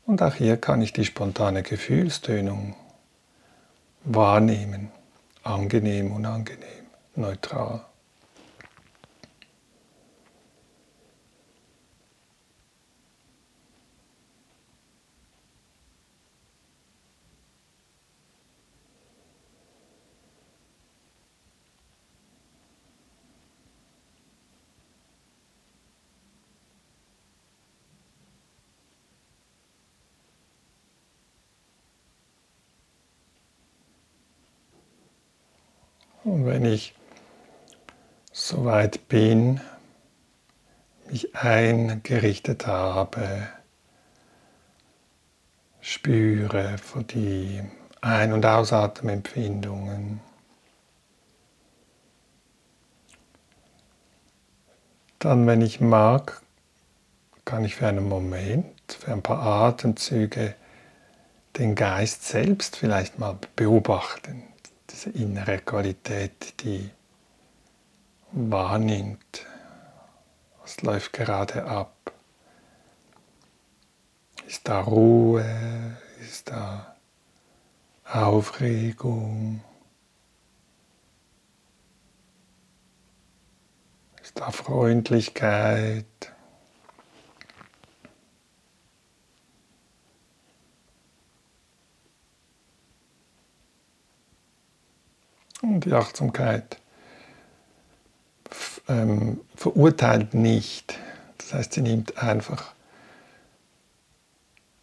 Und 0.05 0.21
auch 0.21 0.35
hier 0.35 0.55
kann 0.55 0.81
ich 0.81 0.93
die 0.93 1.03
spontane 1.03 1.61
Gefühlstönung 1.61 2.75
wahrnehmen. 4.05 4.91
Angenehm, 5.43 6.13
unangenehm, 6.13 6.85
neutral. 7.15 7.85
Und 36.27 36.45
wenn 36.45 36.65
ich 36.65 36.93
soweit 38.33 39.07
bin, 39.07 39.61
mich 41.09 41.33
eingerichtet 41.37 42.67
habe, 42.67 43.47
spüre 45.79 46.77
für 46.79 47.05
die 47.05 47.63
Ein- 48.01 48.33
und 48.33 48.45
Ausatmempfindungen, 48.45 50.19
dann, 55.19 55.47
wenn 55.47 55.61
ich 55.61 55.79
mag, 55.79 56.41
kann 57.45 57.63
ich 57.63 57.77
für 57.77 57.87
einen 57.87 58.09
Moment, 58.09 58.97
für 58.99 59.13
ein 59.13 59.23
paar 59.23 59.41
Atemzüge 59.41 60.55
den 61.57 61.73
Geist 61.75 62.27
selbst 62.27 62.75
vielleicht 62.75 63.17
mal 63.17 63.37
beobachten 63.55 64.46
diese 64.89 65.09
innere 65.11 65.59
Qualität, 65.59 66.61
die 66.61 66.89
wahrnimmt, 68.31 69.45
was 70.61 70.81
läuft 70.81 71.13
gerade 71.13 71.65
ab. 71.65 71.93
Ist 74.47 74.67
da 74.67 74.81
Ruhe? 74.81 75.97
Ist 76.21 76.49
da 76.49 76.95
Aufregung? 78.05 79.61
Ist 84.21 84.39
da 84.39 84.51
Freundlichkeit? 84.51 86.05
Und 95.61 95.85
die 95.85 95.93
Achtsamkeit 95.93 96.79
ähm, 98.87 99.39
verurteilt 99.55 100.33
nicht. 100.33 100.97
Das 101.37 101.53
heißt, 101.53 101.73
sie 101.73 101.81
nimmt 101.81 102.17
einfach 102.17 102.73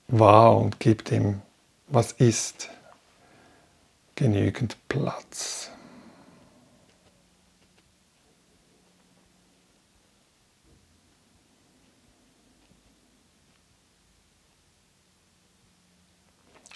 wahr 0.08 0.56
und 0.56 0.80
gibt 0.80 1.10
ihm, 1.10 1.42
was 1.88 2.12
ist, 2.12 2.70
genügend 4.14 4.76
Platz. 4.88 5.70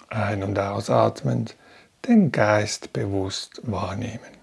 Ein- 0.09 0.42
und 0.42 0.59
ausatmend 0.59 1.55
den 2.09 2.33
Geist 2.33 2.93
bewusst 2.95 3.61
wahrnehmen. 3.65 4.38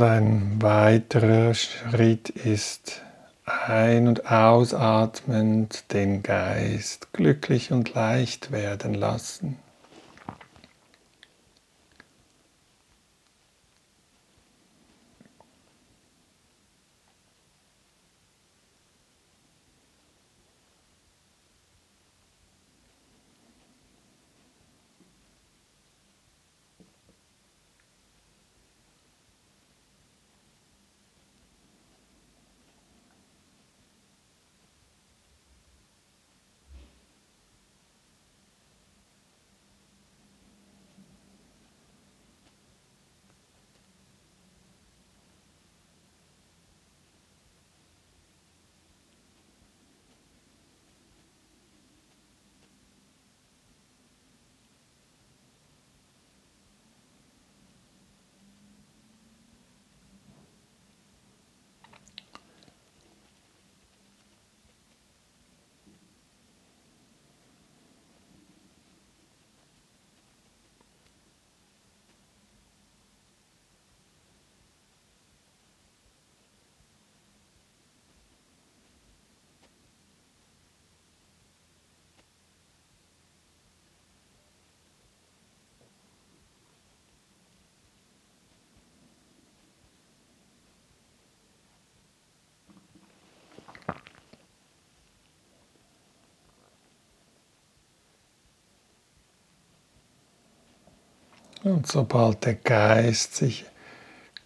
Und 0.00 0.06
ein 0.06 0.62
weiterer 0.62 1.52
Schritt 1.52 2.30
ist 2.30 3.02
ein- 3.44 4.08
und 4.08 4.32
ausatmend 4.32 5.92
den 5.92 6.22
Geist 6.22 7.12
glücklich 7.12 7.70
und 7.70 7.92
leicht 7.92 8.50
werden 8.50 8.94
lassen. 8.94 9.58
Und 101.62 101.86
sobald 101.86 102.44
der 102.46 102.54
Geist 102.54 103.36
sich 103.36 103.66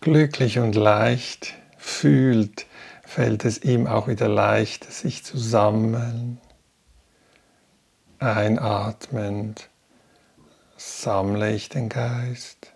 glücklich 0.00 0.58
und 0.58 0.74
leicht 0.74 1.54
fühlt, 1.78 2.66
fällt 3.04 3.44
es 3.44 3.62
ihm 3.62 3.86
auch 3.86 4.08
wieder 4.08 4.28
leicht, 4.28 4.90
sich 4.92 5.24
zu 5.24 5.38
sammeln. 5.38 6.40
Einatmend 8.18 9.68
sammle 10.76 11.52
ich 11.52 11.68
den 11.68 11.88
Geist. 11.88 12.72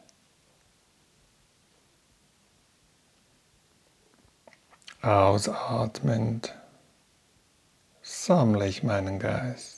Ausatmend 5.02 6.54
sammle 8.02 8.66
ich 8.68 8.82
meinen 8.82 9.18
Geist. 9.18 9.77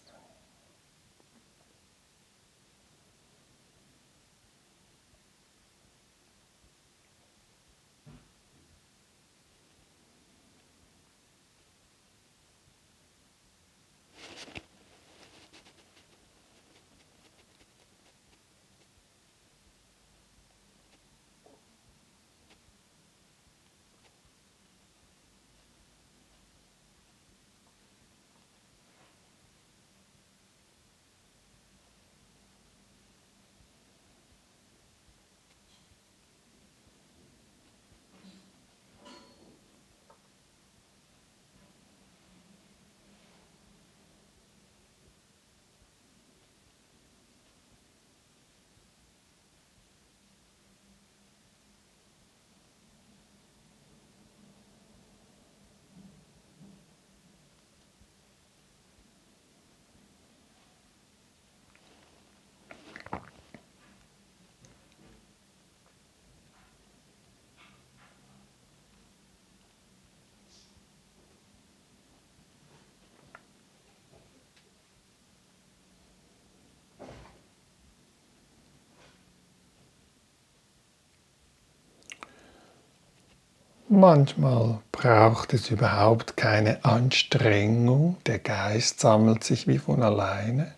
Manchmal 83.92 84.78
braucht 84.92 85.52
es 85.52 85.68
überhaupt 85.68 86.36
keine 86.36 86.84
Anstrengung, 86.84 88.18
der 88.24 88.38
Geist 88.38 89.00
sammelt 89.00 89.42
sich 89.42 89.66
wie 89.66 89.78
von 89.78 90.04
alleine 90.04 90.72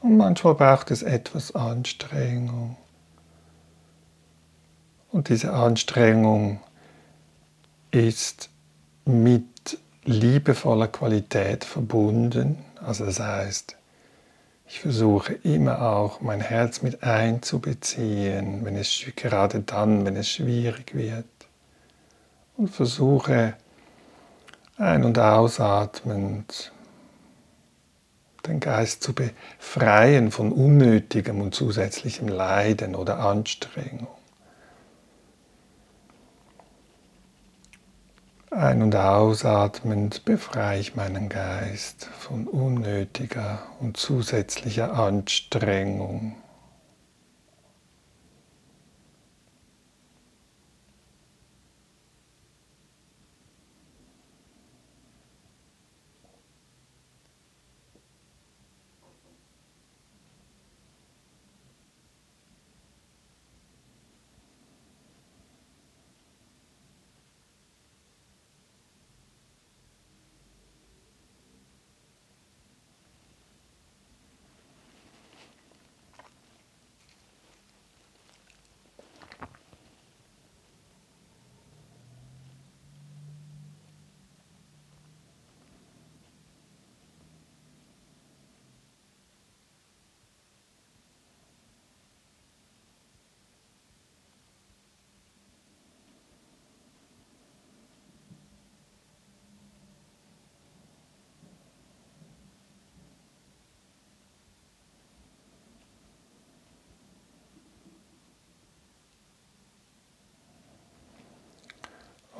und 0.00 0.16
manchmal 0.16 0.54
braucht 0.54 0.90
es 0.90 1.02
etwas 1.02 1.54
Anstrengung. 1.54 2.78
Und 5.12 5.28
diese 5.28 5.52
Anstrengung 5.52 6.60
ist 7.90 8.48
mit 9.04 9.78
liebevoller 10.06 10.88
Qualität 10.88 11.62
verbunden. 11.62 12.64
Also 12.82 13.04
das 13.04 13.20
heißt, 13.20 13.76
ich 14.66 14.80
versuche 14.80 15.34
immer 15.34 15.82
auch 15.82 16.22
mein 16.22 16.40
Herz 16.40 16.80
mit 16.80 17.02
einzubeziehen, 17.02 18.64
wenn 18.64 18.76
es 18.76 19.04
gerade 19.14 19.60
dann, 19.60 20.06
wenn 20.06 20.16
es 20.16 20.30
schwierig 20.30 20.94
wird 20.94 21.26
und 22.56 22.68
versuche 22.68 23.54
ein- 24.78 25.04
und 25.04 25.18
ausatmend 25.18 26.72
den 28.46 28.60
Geist 28.60 29.02
zu 29.02 29.12
befreien 29.12 30.30
von 30.30 30.52
unnötigem 30.52 31.40
und 31.40 31.54
zusätzlichem 31.54 32.28
Leiden 32.28 32.94
oder 32.94 33.18
Anstrengung. 33.18 34.08
Ein- 38.50 38.82
und 38.82 38.94
ausatmend 38.94 40.24
befreie 40.24 40.80
ich 40.80 40.94
meinen 40.94 41.28
Geist 41.28 42.06
von 42.18 42.46
unnötiger 42.46 43.58
und 43.80 43.96
zusätzlicher 43.96 44.94
Anstrengung. 44.94 46.36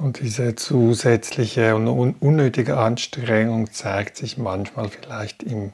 Und 0.06 0.20
diese 0.20 0.54
zusätzliche 0.54 1.74
und 1.74 1.88
unnötige 1.88 2.76
Anstrengung 2.76 3.72
zeigt 3.72 4.16
sich 4.16 4.38
manchmal 4.38 4.88
vielleicht 4.88 5.42
im 5.42 5.72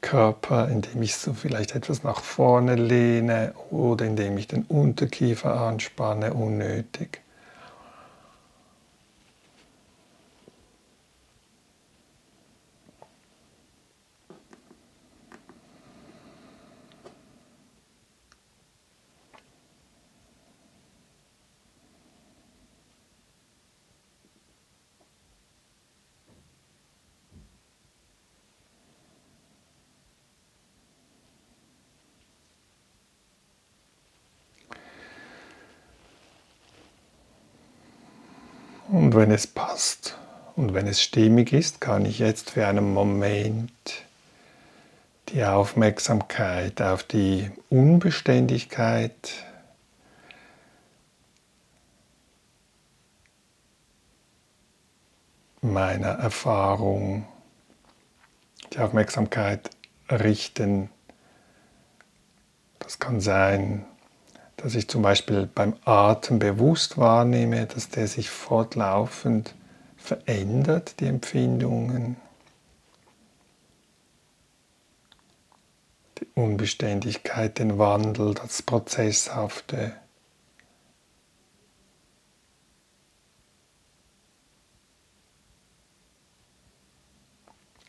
Körper, 0.00 0.66
indem 0.68 1.00
ich 1.00 1.14
so 1.14 1.32
vielleicht 1.32 1.76
etwas 1.76 2.02
nach 2.02 2.20
vorne 2.24 2.74
lehne 2.74 3.54
oder 3.70 4.04
indem 4.04 4.36
ich 4.36 4.48
den 4.48 4.64
Unterkiefer 4.64 5.60
anspanne, 5.60 6.34
unnötig. 6.34 7.20
Und 38.90 39.07
wenn 39.18 39.32
es 39.32 39.48
passt 39.48 40.16
und 40.54 40.74
wenn 40.74 40.86
es 40.86 41.02
stimmig 41.02 41.52
ist, 41.52 41.80
kann 41.80 42.06
ich 42.06 42.20
jetzt 42.20 42.50
für 42.50 42.68
einen 42.68 42.94
Moment 42.94 43.72
die 45.30 45.44
Aufmerksamkeit 45.44 46.80
auf 46.80 47.02
die 47.02 47.50
Unbeständigkeit 47.68 49.44
meiner 55.62 56.10
Erfahrung, 56.10 57.26
die 58.72 58.78
Aufmerksamkeit 58.78 59.68
richten. 60.08 60.90
Das 62.78 63.00
kann 63.00 63.20
sein 63.20 63.84
dass 64.58 64.74
ich 64.74 64.88
zum 64.88 65.02
Beispiel 65.02 65.46
beim 65.46 65.76
Atem 65.84 66.40
bewusst 66.40 66.98
wahrnehme, 66.98 67.66
dass 67.66 67.90
der 67.90 68.08
sich 68.08 68.28
fortlaufend 68.28 69.54
verändert, 69.96 70.98
die 70.98 71.06
Empfindungen. 71.06 72.16
Die 76.18 76.26
Unbeständigkeit, 76.34 77.58
den 77.60 77.78
Wandel, 77.78 78.34
das 78.34 78.62
Prozesshafte. 78.62 79.94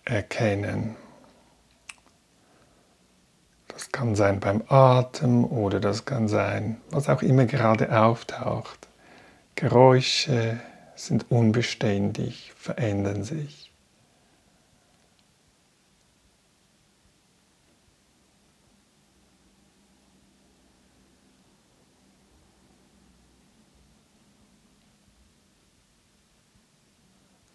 Erkennen. 0.06 0.99
Das 3.80 3.94
kann 3.94 4.14
sein 4.14 4.42
beim 4.42 4.62
Atem 4.68 5.46
oder 5.46 5.80
das 5.80 6.04
kann 6.04 6.28
sein, 6.28 6.82
was 6.90 7.08
auch 7.08 7.22
immer 7.22 7.46
gerade 7.46 7.98
auftaucht. 7.98 8.90
Geräusche 9.56 10.60
sind 10.96 11.32
unbeständig, 11.32 12.52
verändern 12.58 13.24
sich. 13.24 13.72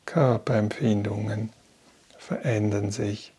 Körperempfindungen 0.06 1.52
verändern 2.16 2.90
sich. 2.90 3.33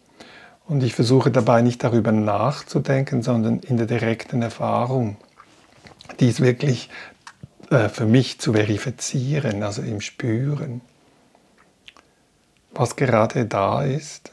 Und 0.67 0.81
ich 0.83 0.95
versuche 0.95 1.29
dabei 1.29 1.61
nicht 1.61 1.83
darüber 1.83 2.11
nachzudenken, 2.11 3.21
sondern 3.21 3.59
in 3.59 3.77
der 3.77 3.85
direkten 3.85 4.41
Erfahrung 4.41 5.17
dies 6.19 6.41
wirklich 6.41 6.89
äh, 7.69 7.89
für 7.89 8.05
mich 8.05 8.39
zu 8.39 8.53
verifizieren, 8.53 9.61
also 9.61 9.81
im 9.81 10.01
Spüren, 10.01 10.81
was 12.73 12.95
gerade 12.95 13.45
da 13.45 13.83
ist. 13.83 14.31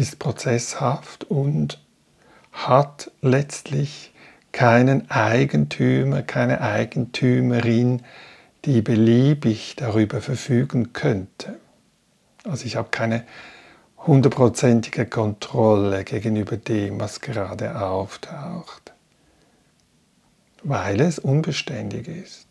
ist 0.00 0.18
prozesshaft 0.18 1.24
und 1.24 1.78
hat 2.52 3.10
letztlich 3.20 4.14
keinen 4.50 5.10
Eigentümer, 5.10 6.22
keine 6.22 6.62
Eigentümerin, 6.62 8.02
die 8.64 8.82
beliebig 8.82 9.74
darüber 9.76 10.20
verfügen 10.20 10.92
könnte. 10.92 11.58
Also 12.44 12.66
ich 12.66 12.76
habe 12.76 12.88
keine 12.90 13.24
hundertprozentige 14.06 15.06
Kontrolle 15.06 16.04
gegenüber 16.04 16.56
dem, 16.56 17.00
was 17.00 17.20
gerade 17.20 17.80
auftaucht, 17.80 18.92
weil 20.62 21.00
es 21.00 21.18
unbeständig 21.18 22.08
ist. 22.08 22.49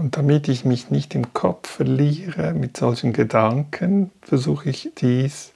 Und 0.00 0.16
damit 0.16 0.48
ich 0.48 0.64
mich 0.64 0.88
nicht 0.88 1.14
im 1.14 1.34
Kopf 1.34 1.68
verliere 1.68 2.54
mit 2.54 2.74
solchen 2.74 3.12
Gedanken, 3.12 4.10
versuche 4.22 4.70
ich 4.70 4.92
dies 4.96 5.52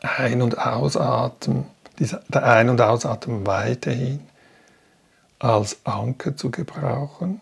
Ein- 0.00 0.42
und 0.42 0.58
Ausatmen, 0.58 1.64
der 1.98 2.44
Ein- 2.44 2.68
und 2.68 2.80
Ausatmen 2.80 3.44
weiterhin 3.44 4.20
als 5.40 5.78
Anker 5.82 6.36
zu 6.36 6.52
gebrauchen. 6.52 7.40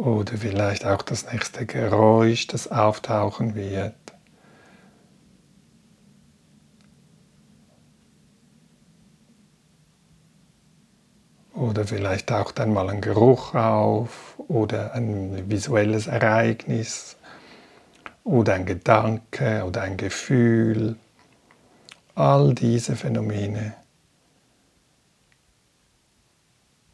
Oder 0.00 0.38
vielleicht 0.38 0.86
auch 0.86 1.02
das 1.02 1.30
nächste 1.30 1.66
Geräusch, 1.66 2.46
das 2.46 2.68
auftauchen 2.68 3.54
wird. 3.54 3.92
Oder 11.52 11.84
vielleicht 11.84 12.28
taucht 12.28 12.60
einmal 12.60 12.88
ein 12.88 13.02
Geruch 13.02 13.54
auf 13.54 14.36
oder 14.48 14.94
ein 14.94 15.50
visuelles 15.50 16.06
Ereignis 16.06 17.18
oder 18.24 18.54
ein 18.54 18.64
Gedanke 18.64 19.64
oder 19.66 19.82
ein 19.82 19.98
Gefühl. 19.98 20.96
All 22.14 22.54
diese 22.54 22.96
Phänomene 22.96 23.74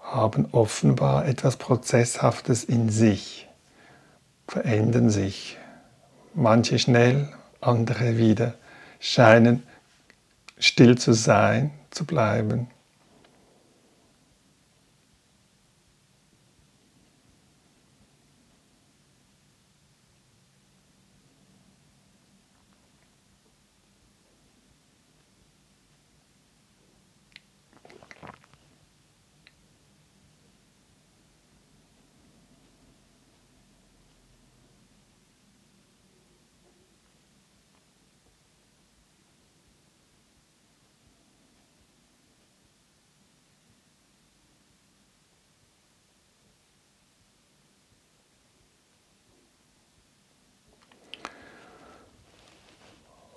haben 0.07 0.47
offenbar 0.53 1.27
etwas 1.27 1.57
Prozesshaftes 1.57 2.65
in 2.65 2.89
sich, 2.91 3.49
verändern 4.47 5.11
sich. 5.11 5.59
Manche 6.33 6.79
schnell, 6.79 7.29
andere 7.61 8.17
wieder 8.17 8.55
scheinen 9.01 9.65
still 10.59 10.97
zu 10.97 11.13
sein, 11.13 11.73
zu 11.91 12.07
bleiben. 12.07 12.69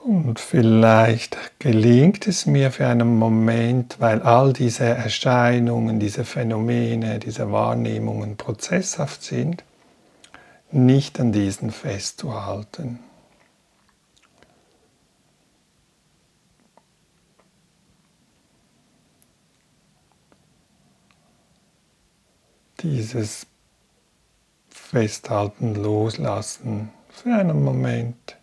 Und 0.09 0.38
vielleicht 0.49 1.37
gelingt 1.59 2.25
es 2.25 2.47
mir 2.47 2.71
für 2.71 2.87
einen 2.87 3.17
Moment, 3.17 3.97
weil 3.99 4.23
all 4.23 4.51
diese 4.51 4.83
Erscheinungen, 4.83 5.99
diese 5.99 6.25
Phänomene, 6.25 7.19
diese 7.19 7.51
Wahrnehmungen 7.51 8.35
prozesshaft 8.35 9.21
sind, 9.21 9.63
nicht 10.71 11.19
an 11.19 11.31
diesen 11.31 11.69
festzuhalten. 11.69 12.97
Dieses 22.81 23.45
Festhalten, 24.71 25.75
Loslassen 25.75 26.89
für 27.09 27.35
einen 27.35 27.63
Moment 27.63 28.38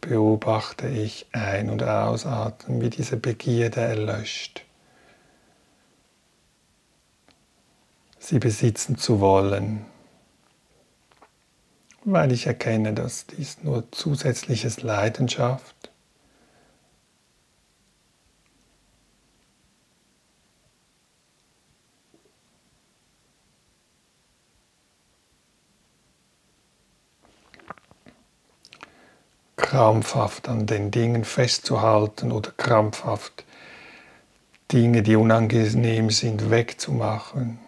beobachte 0.00 0.88
ich 0.88 1.26
ein- 1.32 1.70
und 1.70 1.82
ausatmen, 1.82 2.80
wie 2.80 2.90
diese 2.90 3.16
Begierde 3.16 3.80
erlöscht. 3.80 4.64
Sie 8.18 8.38
besitzen 8.38 8.96
zu 8.96 9.20
wollen, 9.20 9.84
weil 12.04 12.32
ich 12.32 12.46
erkenne, 12.46 12.92
dass 12.92 13.26
dies 13.26 13.62
nur 13.62 13.90
zusätzliches 13.92 14.82
Leidenschaft 14.82 15.89
krampfhaft 29.70 30.48
an 30.48 30.66
den 30.66 30.90
Dingen 30.90 31.24
festzuhalten 31.24 32.32
oder 32.32 32.50
krampfhaft 32.50 33.44
Dinge, 34.72 35.04
die 35.04 35.14
unangenehm 35.14 36.10
sind, 36.10 36.50
wegzumachen. 36.50 37.60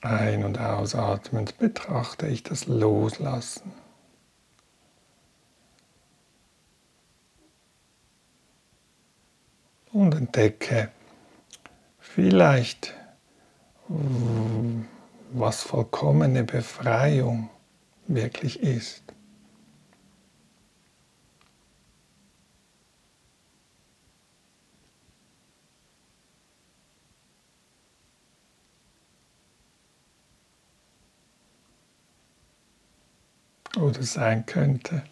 Ein- 0.00 0.44
und 0.44 0.58
ausatmend 0.58 1.58
betrachte 1.58 2.28
ich 2.28 2.42
das 2.42 2.66
Loslassen. 2.66 3.72
Und 9.92 10.14
entdecke 10.14 10.90
vielleicht, 12.14 12.94
was 15.32 15.62
vollkommene 15.62 16.44
Befreiung 16.44 17.50
wirklich 18.06 18.60
ist. 18.60 19.02
oder 33.76 34.04
sein 34.04 34.46
könnte. 34.46 35.02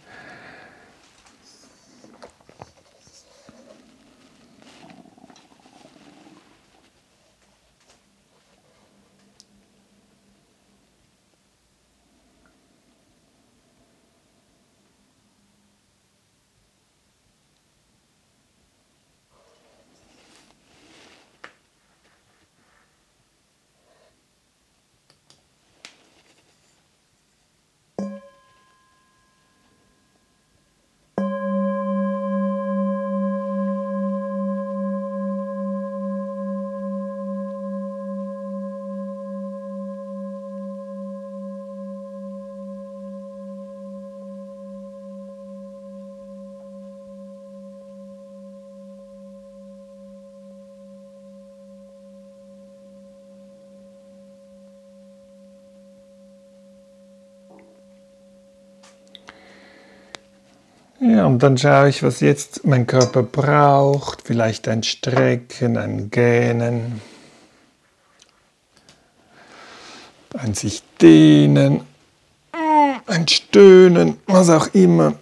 Ja, 61.04 61.26
und 61.26 61.42
dann 61.42 61.58
schaue 61.58 61.88
ich, 61.88 62.04
was 62.04 62.20
jetzt 62.20 62.64
mein 62.64 62.86
Körper 62.86 63.24
braucht. 63.24 64.22
Vielleicht 64.22 64.68
ein 64.68 64.84
Strecken, 64.84 65.76
ein 65.76 66.12
Gähnen, 66.12 67.02
ein 70.38 70.54
sich 70.54 70.84
dehnen, 71.00 71.80
ein 73.06 73.26
Stöhnen, 73.26 74.18
was 74.28 74.48
auch 74.48 74.68
immer. 74.74 75.14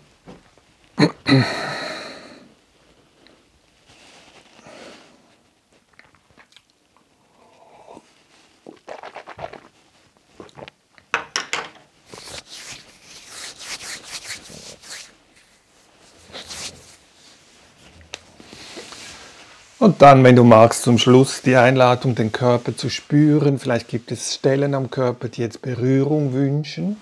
Und 19.81 20.03
dann, 20.03 20.23
wenn 20.25 20.37
du 20.37 20.45
magst, 20.45 20.83
zum 20.83 20.99
Schluss 20.99 21.41
die 21.41 21.57
Einladung, 21.57 22.15
den 22.15 22.33
Körper 22.33 22.77
zu 22.77 22.91
spüren. 22.91 23.59
Vielleicht 23.59 23.89
gibt 23.89 24.13
es 24.13 24.35
Stellen 24.35 24.75
am 24.75 24.91
Körper, 24.91 25.31
die 25.31 25.41
jetzt 25.41 25.63
Berührung 25.63 26.35
wünschen. 26.35 27.01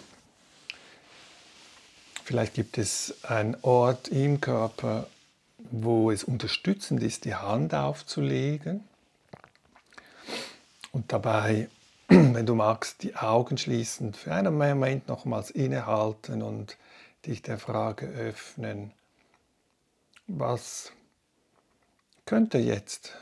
Vielleicht 2.22 2.54
gibt 2.54 2.78
es 2.78 3.16
einen 3.24 3.56
Ort 3.62 4.06
im 4.06 4.40
Körper, 4.40 5.08
wo 5.72 6.12
es 6.12 6.22
unterstützend 6.22 7.02
ist, 7.02 7.24
die 7.24 7.34
Hand 7.34 7.74
aufzulegen. 7.74 8.84
Und 10.92 11.12
dabei, 11.12 11.68
wenn 12.08 12.46
du 12.46 12.54
magst, 12.54 13.02
die 13.02 13.16
Augen 13.16 13.58
schließen, 13.58 14.14
für 14.14 14.32
einen 14.32 14.56
Moment 14.56 15.08
nochmals 15.08 15.50
innehalten 15.50 16.42
und 16.42 16.76
dich 17.26 17.42
der 17.42 17.58
Frage 17.58 18.06
öffnen, 18.06 18.92
was 20.28 20.92
könnte 22.28 22.58
jetzt 22.58 23.14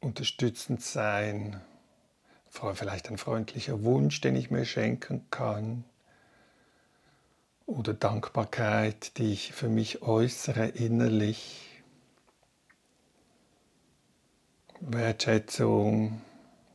unterstützend 0.00 0.82
sein, 0.82 1.60
vielleicht 2.74 3.08
ein 3.08 3.18
freundlicher 3.18 3.84
Wunsch, 3.84 4.20
den 4.20 4.34
ich 4.34 4.50
mir 4.50 4.64
schenken 4.64 5.26
kann, 5.30 5.84
oder 7.66 7.94
Dankbarkeit, 7.94 9.16
die 9.16 9.32
ich 9.32 9.52
für 9.52 9.68
mich 9.68 10.02
äußere 10.02 10.66
innerlich, 10.66 11.80
Wertschätzung, 14.80 16.20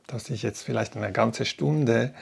dass 0.08 0.30
ich 0.30 0.42
jetzt 0.42 0.62
vielleicht 0.62 0.96
eine 0.96 1.12
ganze 1.12 1.44
Stunde 1.44 2.14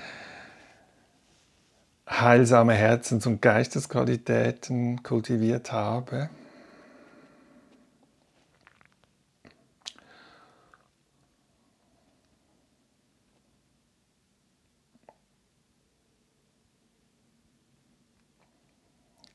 heilsame 2.10 2.74
Herzens- 2.74 3.28
und 3.28 3.44
Geistesqualitäten 3.44 5.04
kultiviert 5.04 5.72
habe. 5.72 6.32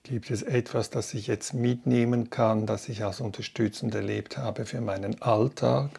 Gibt 0.08 0.30
es 0.30 0.42
etwas, 0.42 0.88
das 0.88 1.14
ich 1.14 1.26
jetzt 1.26 1.52
mitnehmen 1.52 2.30
kann, 2.30 2.64
das 2.64 2.88
ich 2.88 3.02
als 3.02 3.20
unterstützend 3.20 3.92
erlebt 3.92 4.38
habe 4.38 4.64
für 4.64 4.80
meinen 4.80 5.20
Alltag? 5.20 5.98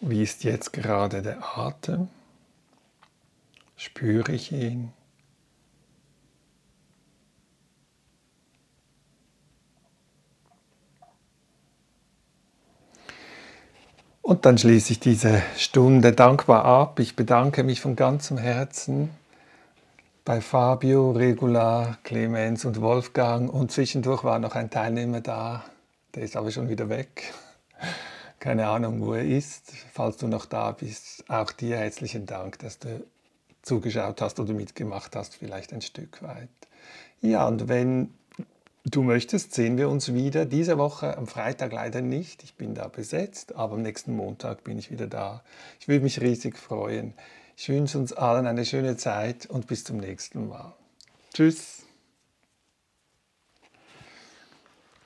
Wie 0.00 0.22
ist 0.22 0.42
jetzt 0.42 0.72
gerade 0.72 1.20
der 1.20 1.58
Atem? 1.58 2.08
Spüre 3.76 4.32
ich 4.32 4.52
ihn? 4.52 4.94
Und 14.26 14.44
dann 14.44 14.58
schließe 14.58 14.90
ich 14.90 14.98
diese 14.98 15.40
Stunde 15.56 16.10
dankbar 16.10 16.64
ab. 16.64 16.98
Ich 16.98 17.14
bedanke 17.14 17.62
mich 17.62 17.80
von 17.80 17.94
ganzem 17.94 18.38
Herzen 18.38 19.10
bei 20.24 20.40
Fabio, 20.40 21.12
Regula, 21.12 21.98
Clemens 22.02 22.64
und 22.64 22.80
Wolfgang. 22.80 23.48
Und 23.48 23.70
zwischendurch 23.70 24.24
war 24.24 24.40
noch 24.40 24.56
ein 24.56 24.68
Teilnehmer 24.68 25.20
da, 25.20 25.64
der 26.16 26.24
ist 26.24 26.36
aber 26.36 26.50
schon 26.50 26.68
wieder 26.68 26.88
weg. 26.88 27.32
Keine 28.40 28.66
Ahnung, 28.66 29.00
wo 29.00 29.14
er 29.14 29.24
ist. 29.24 29.70
Falls 29.92 30.16
du 30.16 30.26
noch 30.26 30.46
da 30.46 30.72
bist, 30.72 31.22
auch 31.28 31.52
dir 31.52 31.76
herzlichen 31.76 32.26
Dank, 32.26 32.58
dass 32.58 32.80
du 32.80 33.04
zugeschaut 33.62 34.20
hast 34.20 34.40
oder 34.40 34.54
mitgemacht 34.54 35.14
hast, 35.14 35.36
vielleicht 35.36 35.72
ein 35.72 35.82
Stück 35.82 36.20
weit. 36.24 36.48
Ja, 37.20 37.46
und 37.46 37.68
wenn 37.68 38.12
du 38.90 39.02
möchtest, 39.02 39.54
sehen 39.54 39.76
wir 39.76 39.88
uns 39.88 40.14
wieder. 40.14 40.44
Diese 40.44 40.78
Woche 40.78 41.16
am 41.16 41.26
Freitag 41.26 41.72
leider 41.72 42.00
nicht. 42.00 42.42
Ich 42.44 42.54
bin 42.54 42.74
da 42.74 42.88
besetzt, 42.88 43.54
aber 43.54 43.74
am 43.74 43.82
nächsten 43.82 44.14
Montag 44.14 44.64
bin 44.64 44.78
ich 44.78 44.90
wieder 44.90 45.06
da. 45.06 45.42
Ich 45.80 45.88
würde 45.88 46.04
mich 46.04 46.20
riesig 46.20 46.58
freuen. 46.58 47.14
Ich 47.56 47.68
wünsche 47.68 47.98
uns 47.98 48.12
allen 48.12 48.46
eine 48.46 48.64
schöne 48.64 48.96
Zeit 48.96 49.46
und 49.46 49.66
bis 49.66 49.84
zum 49.84 49.98
nächsten 49.98 50.48
Mal. 50.48 50.74
Tschüss. 51.34 51.75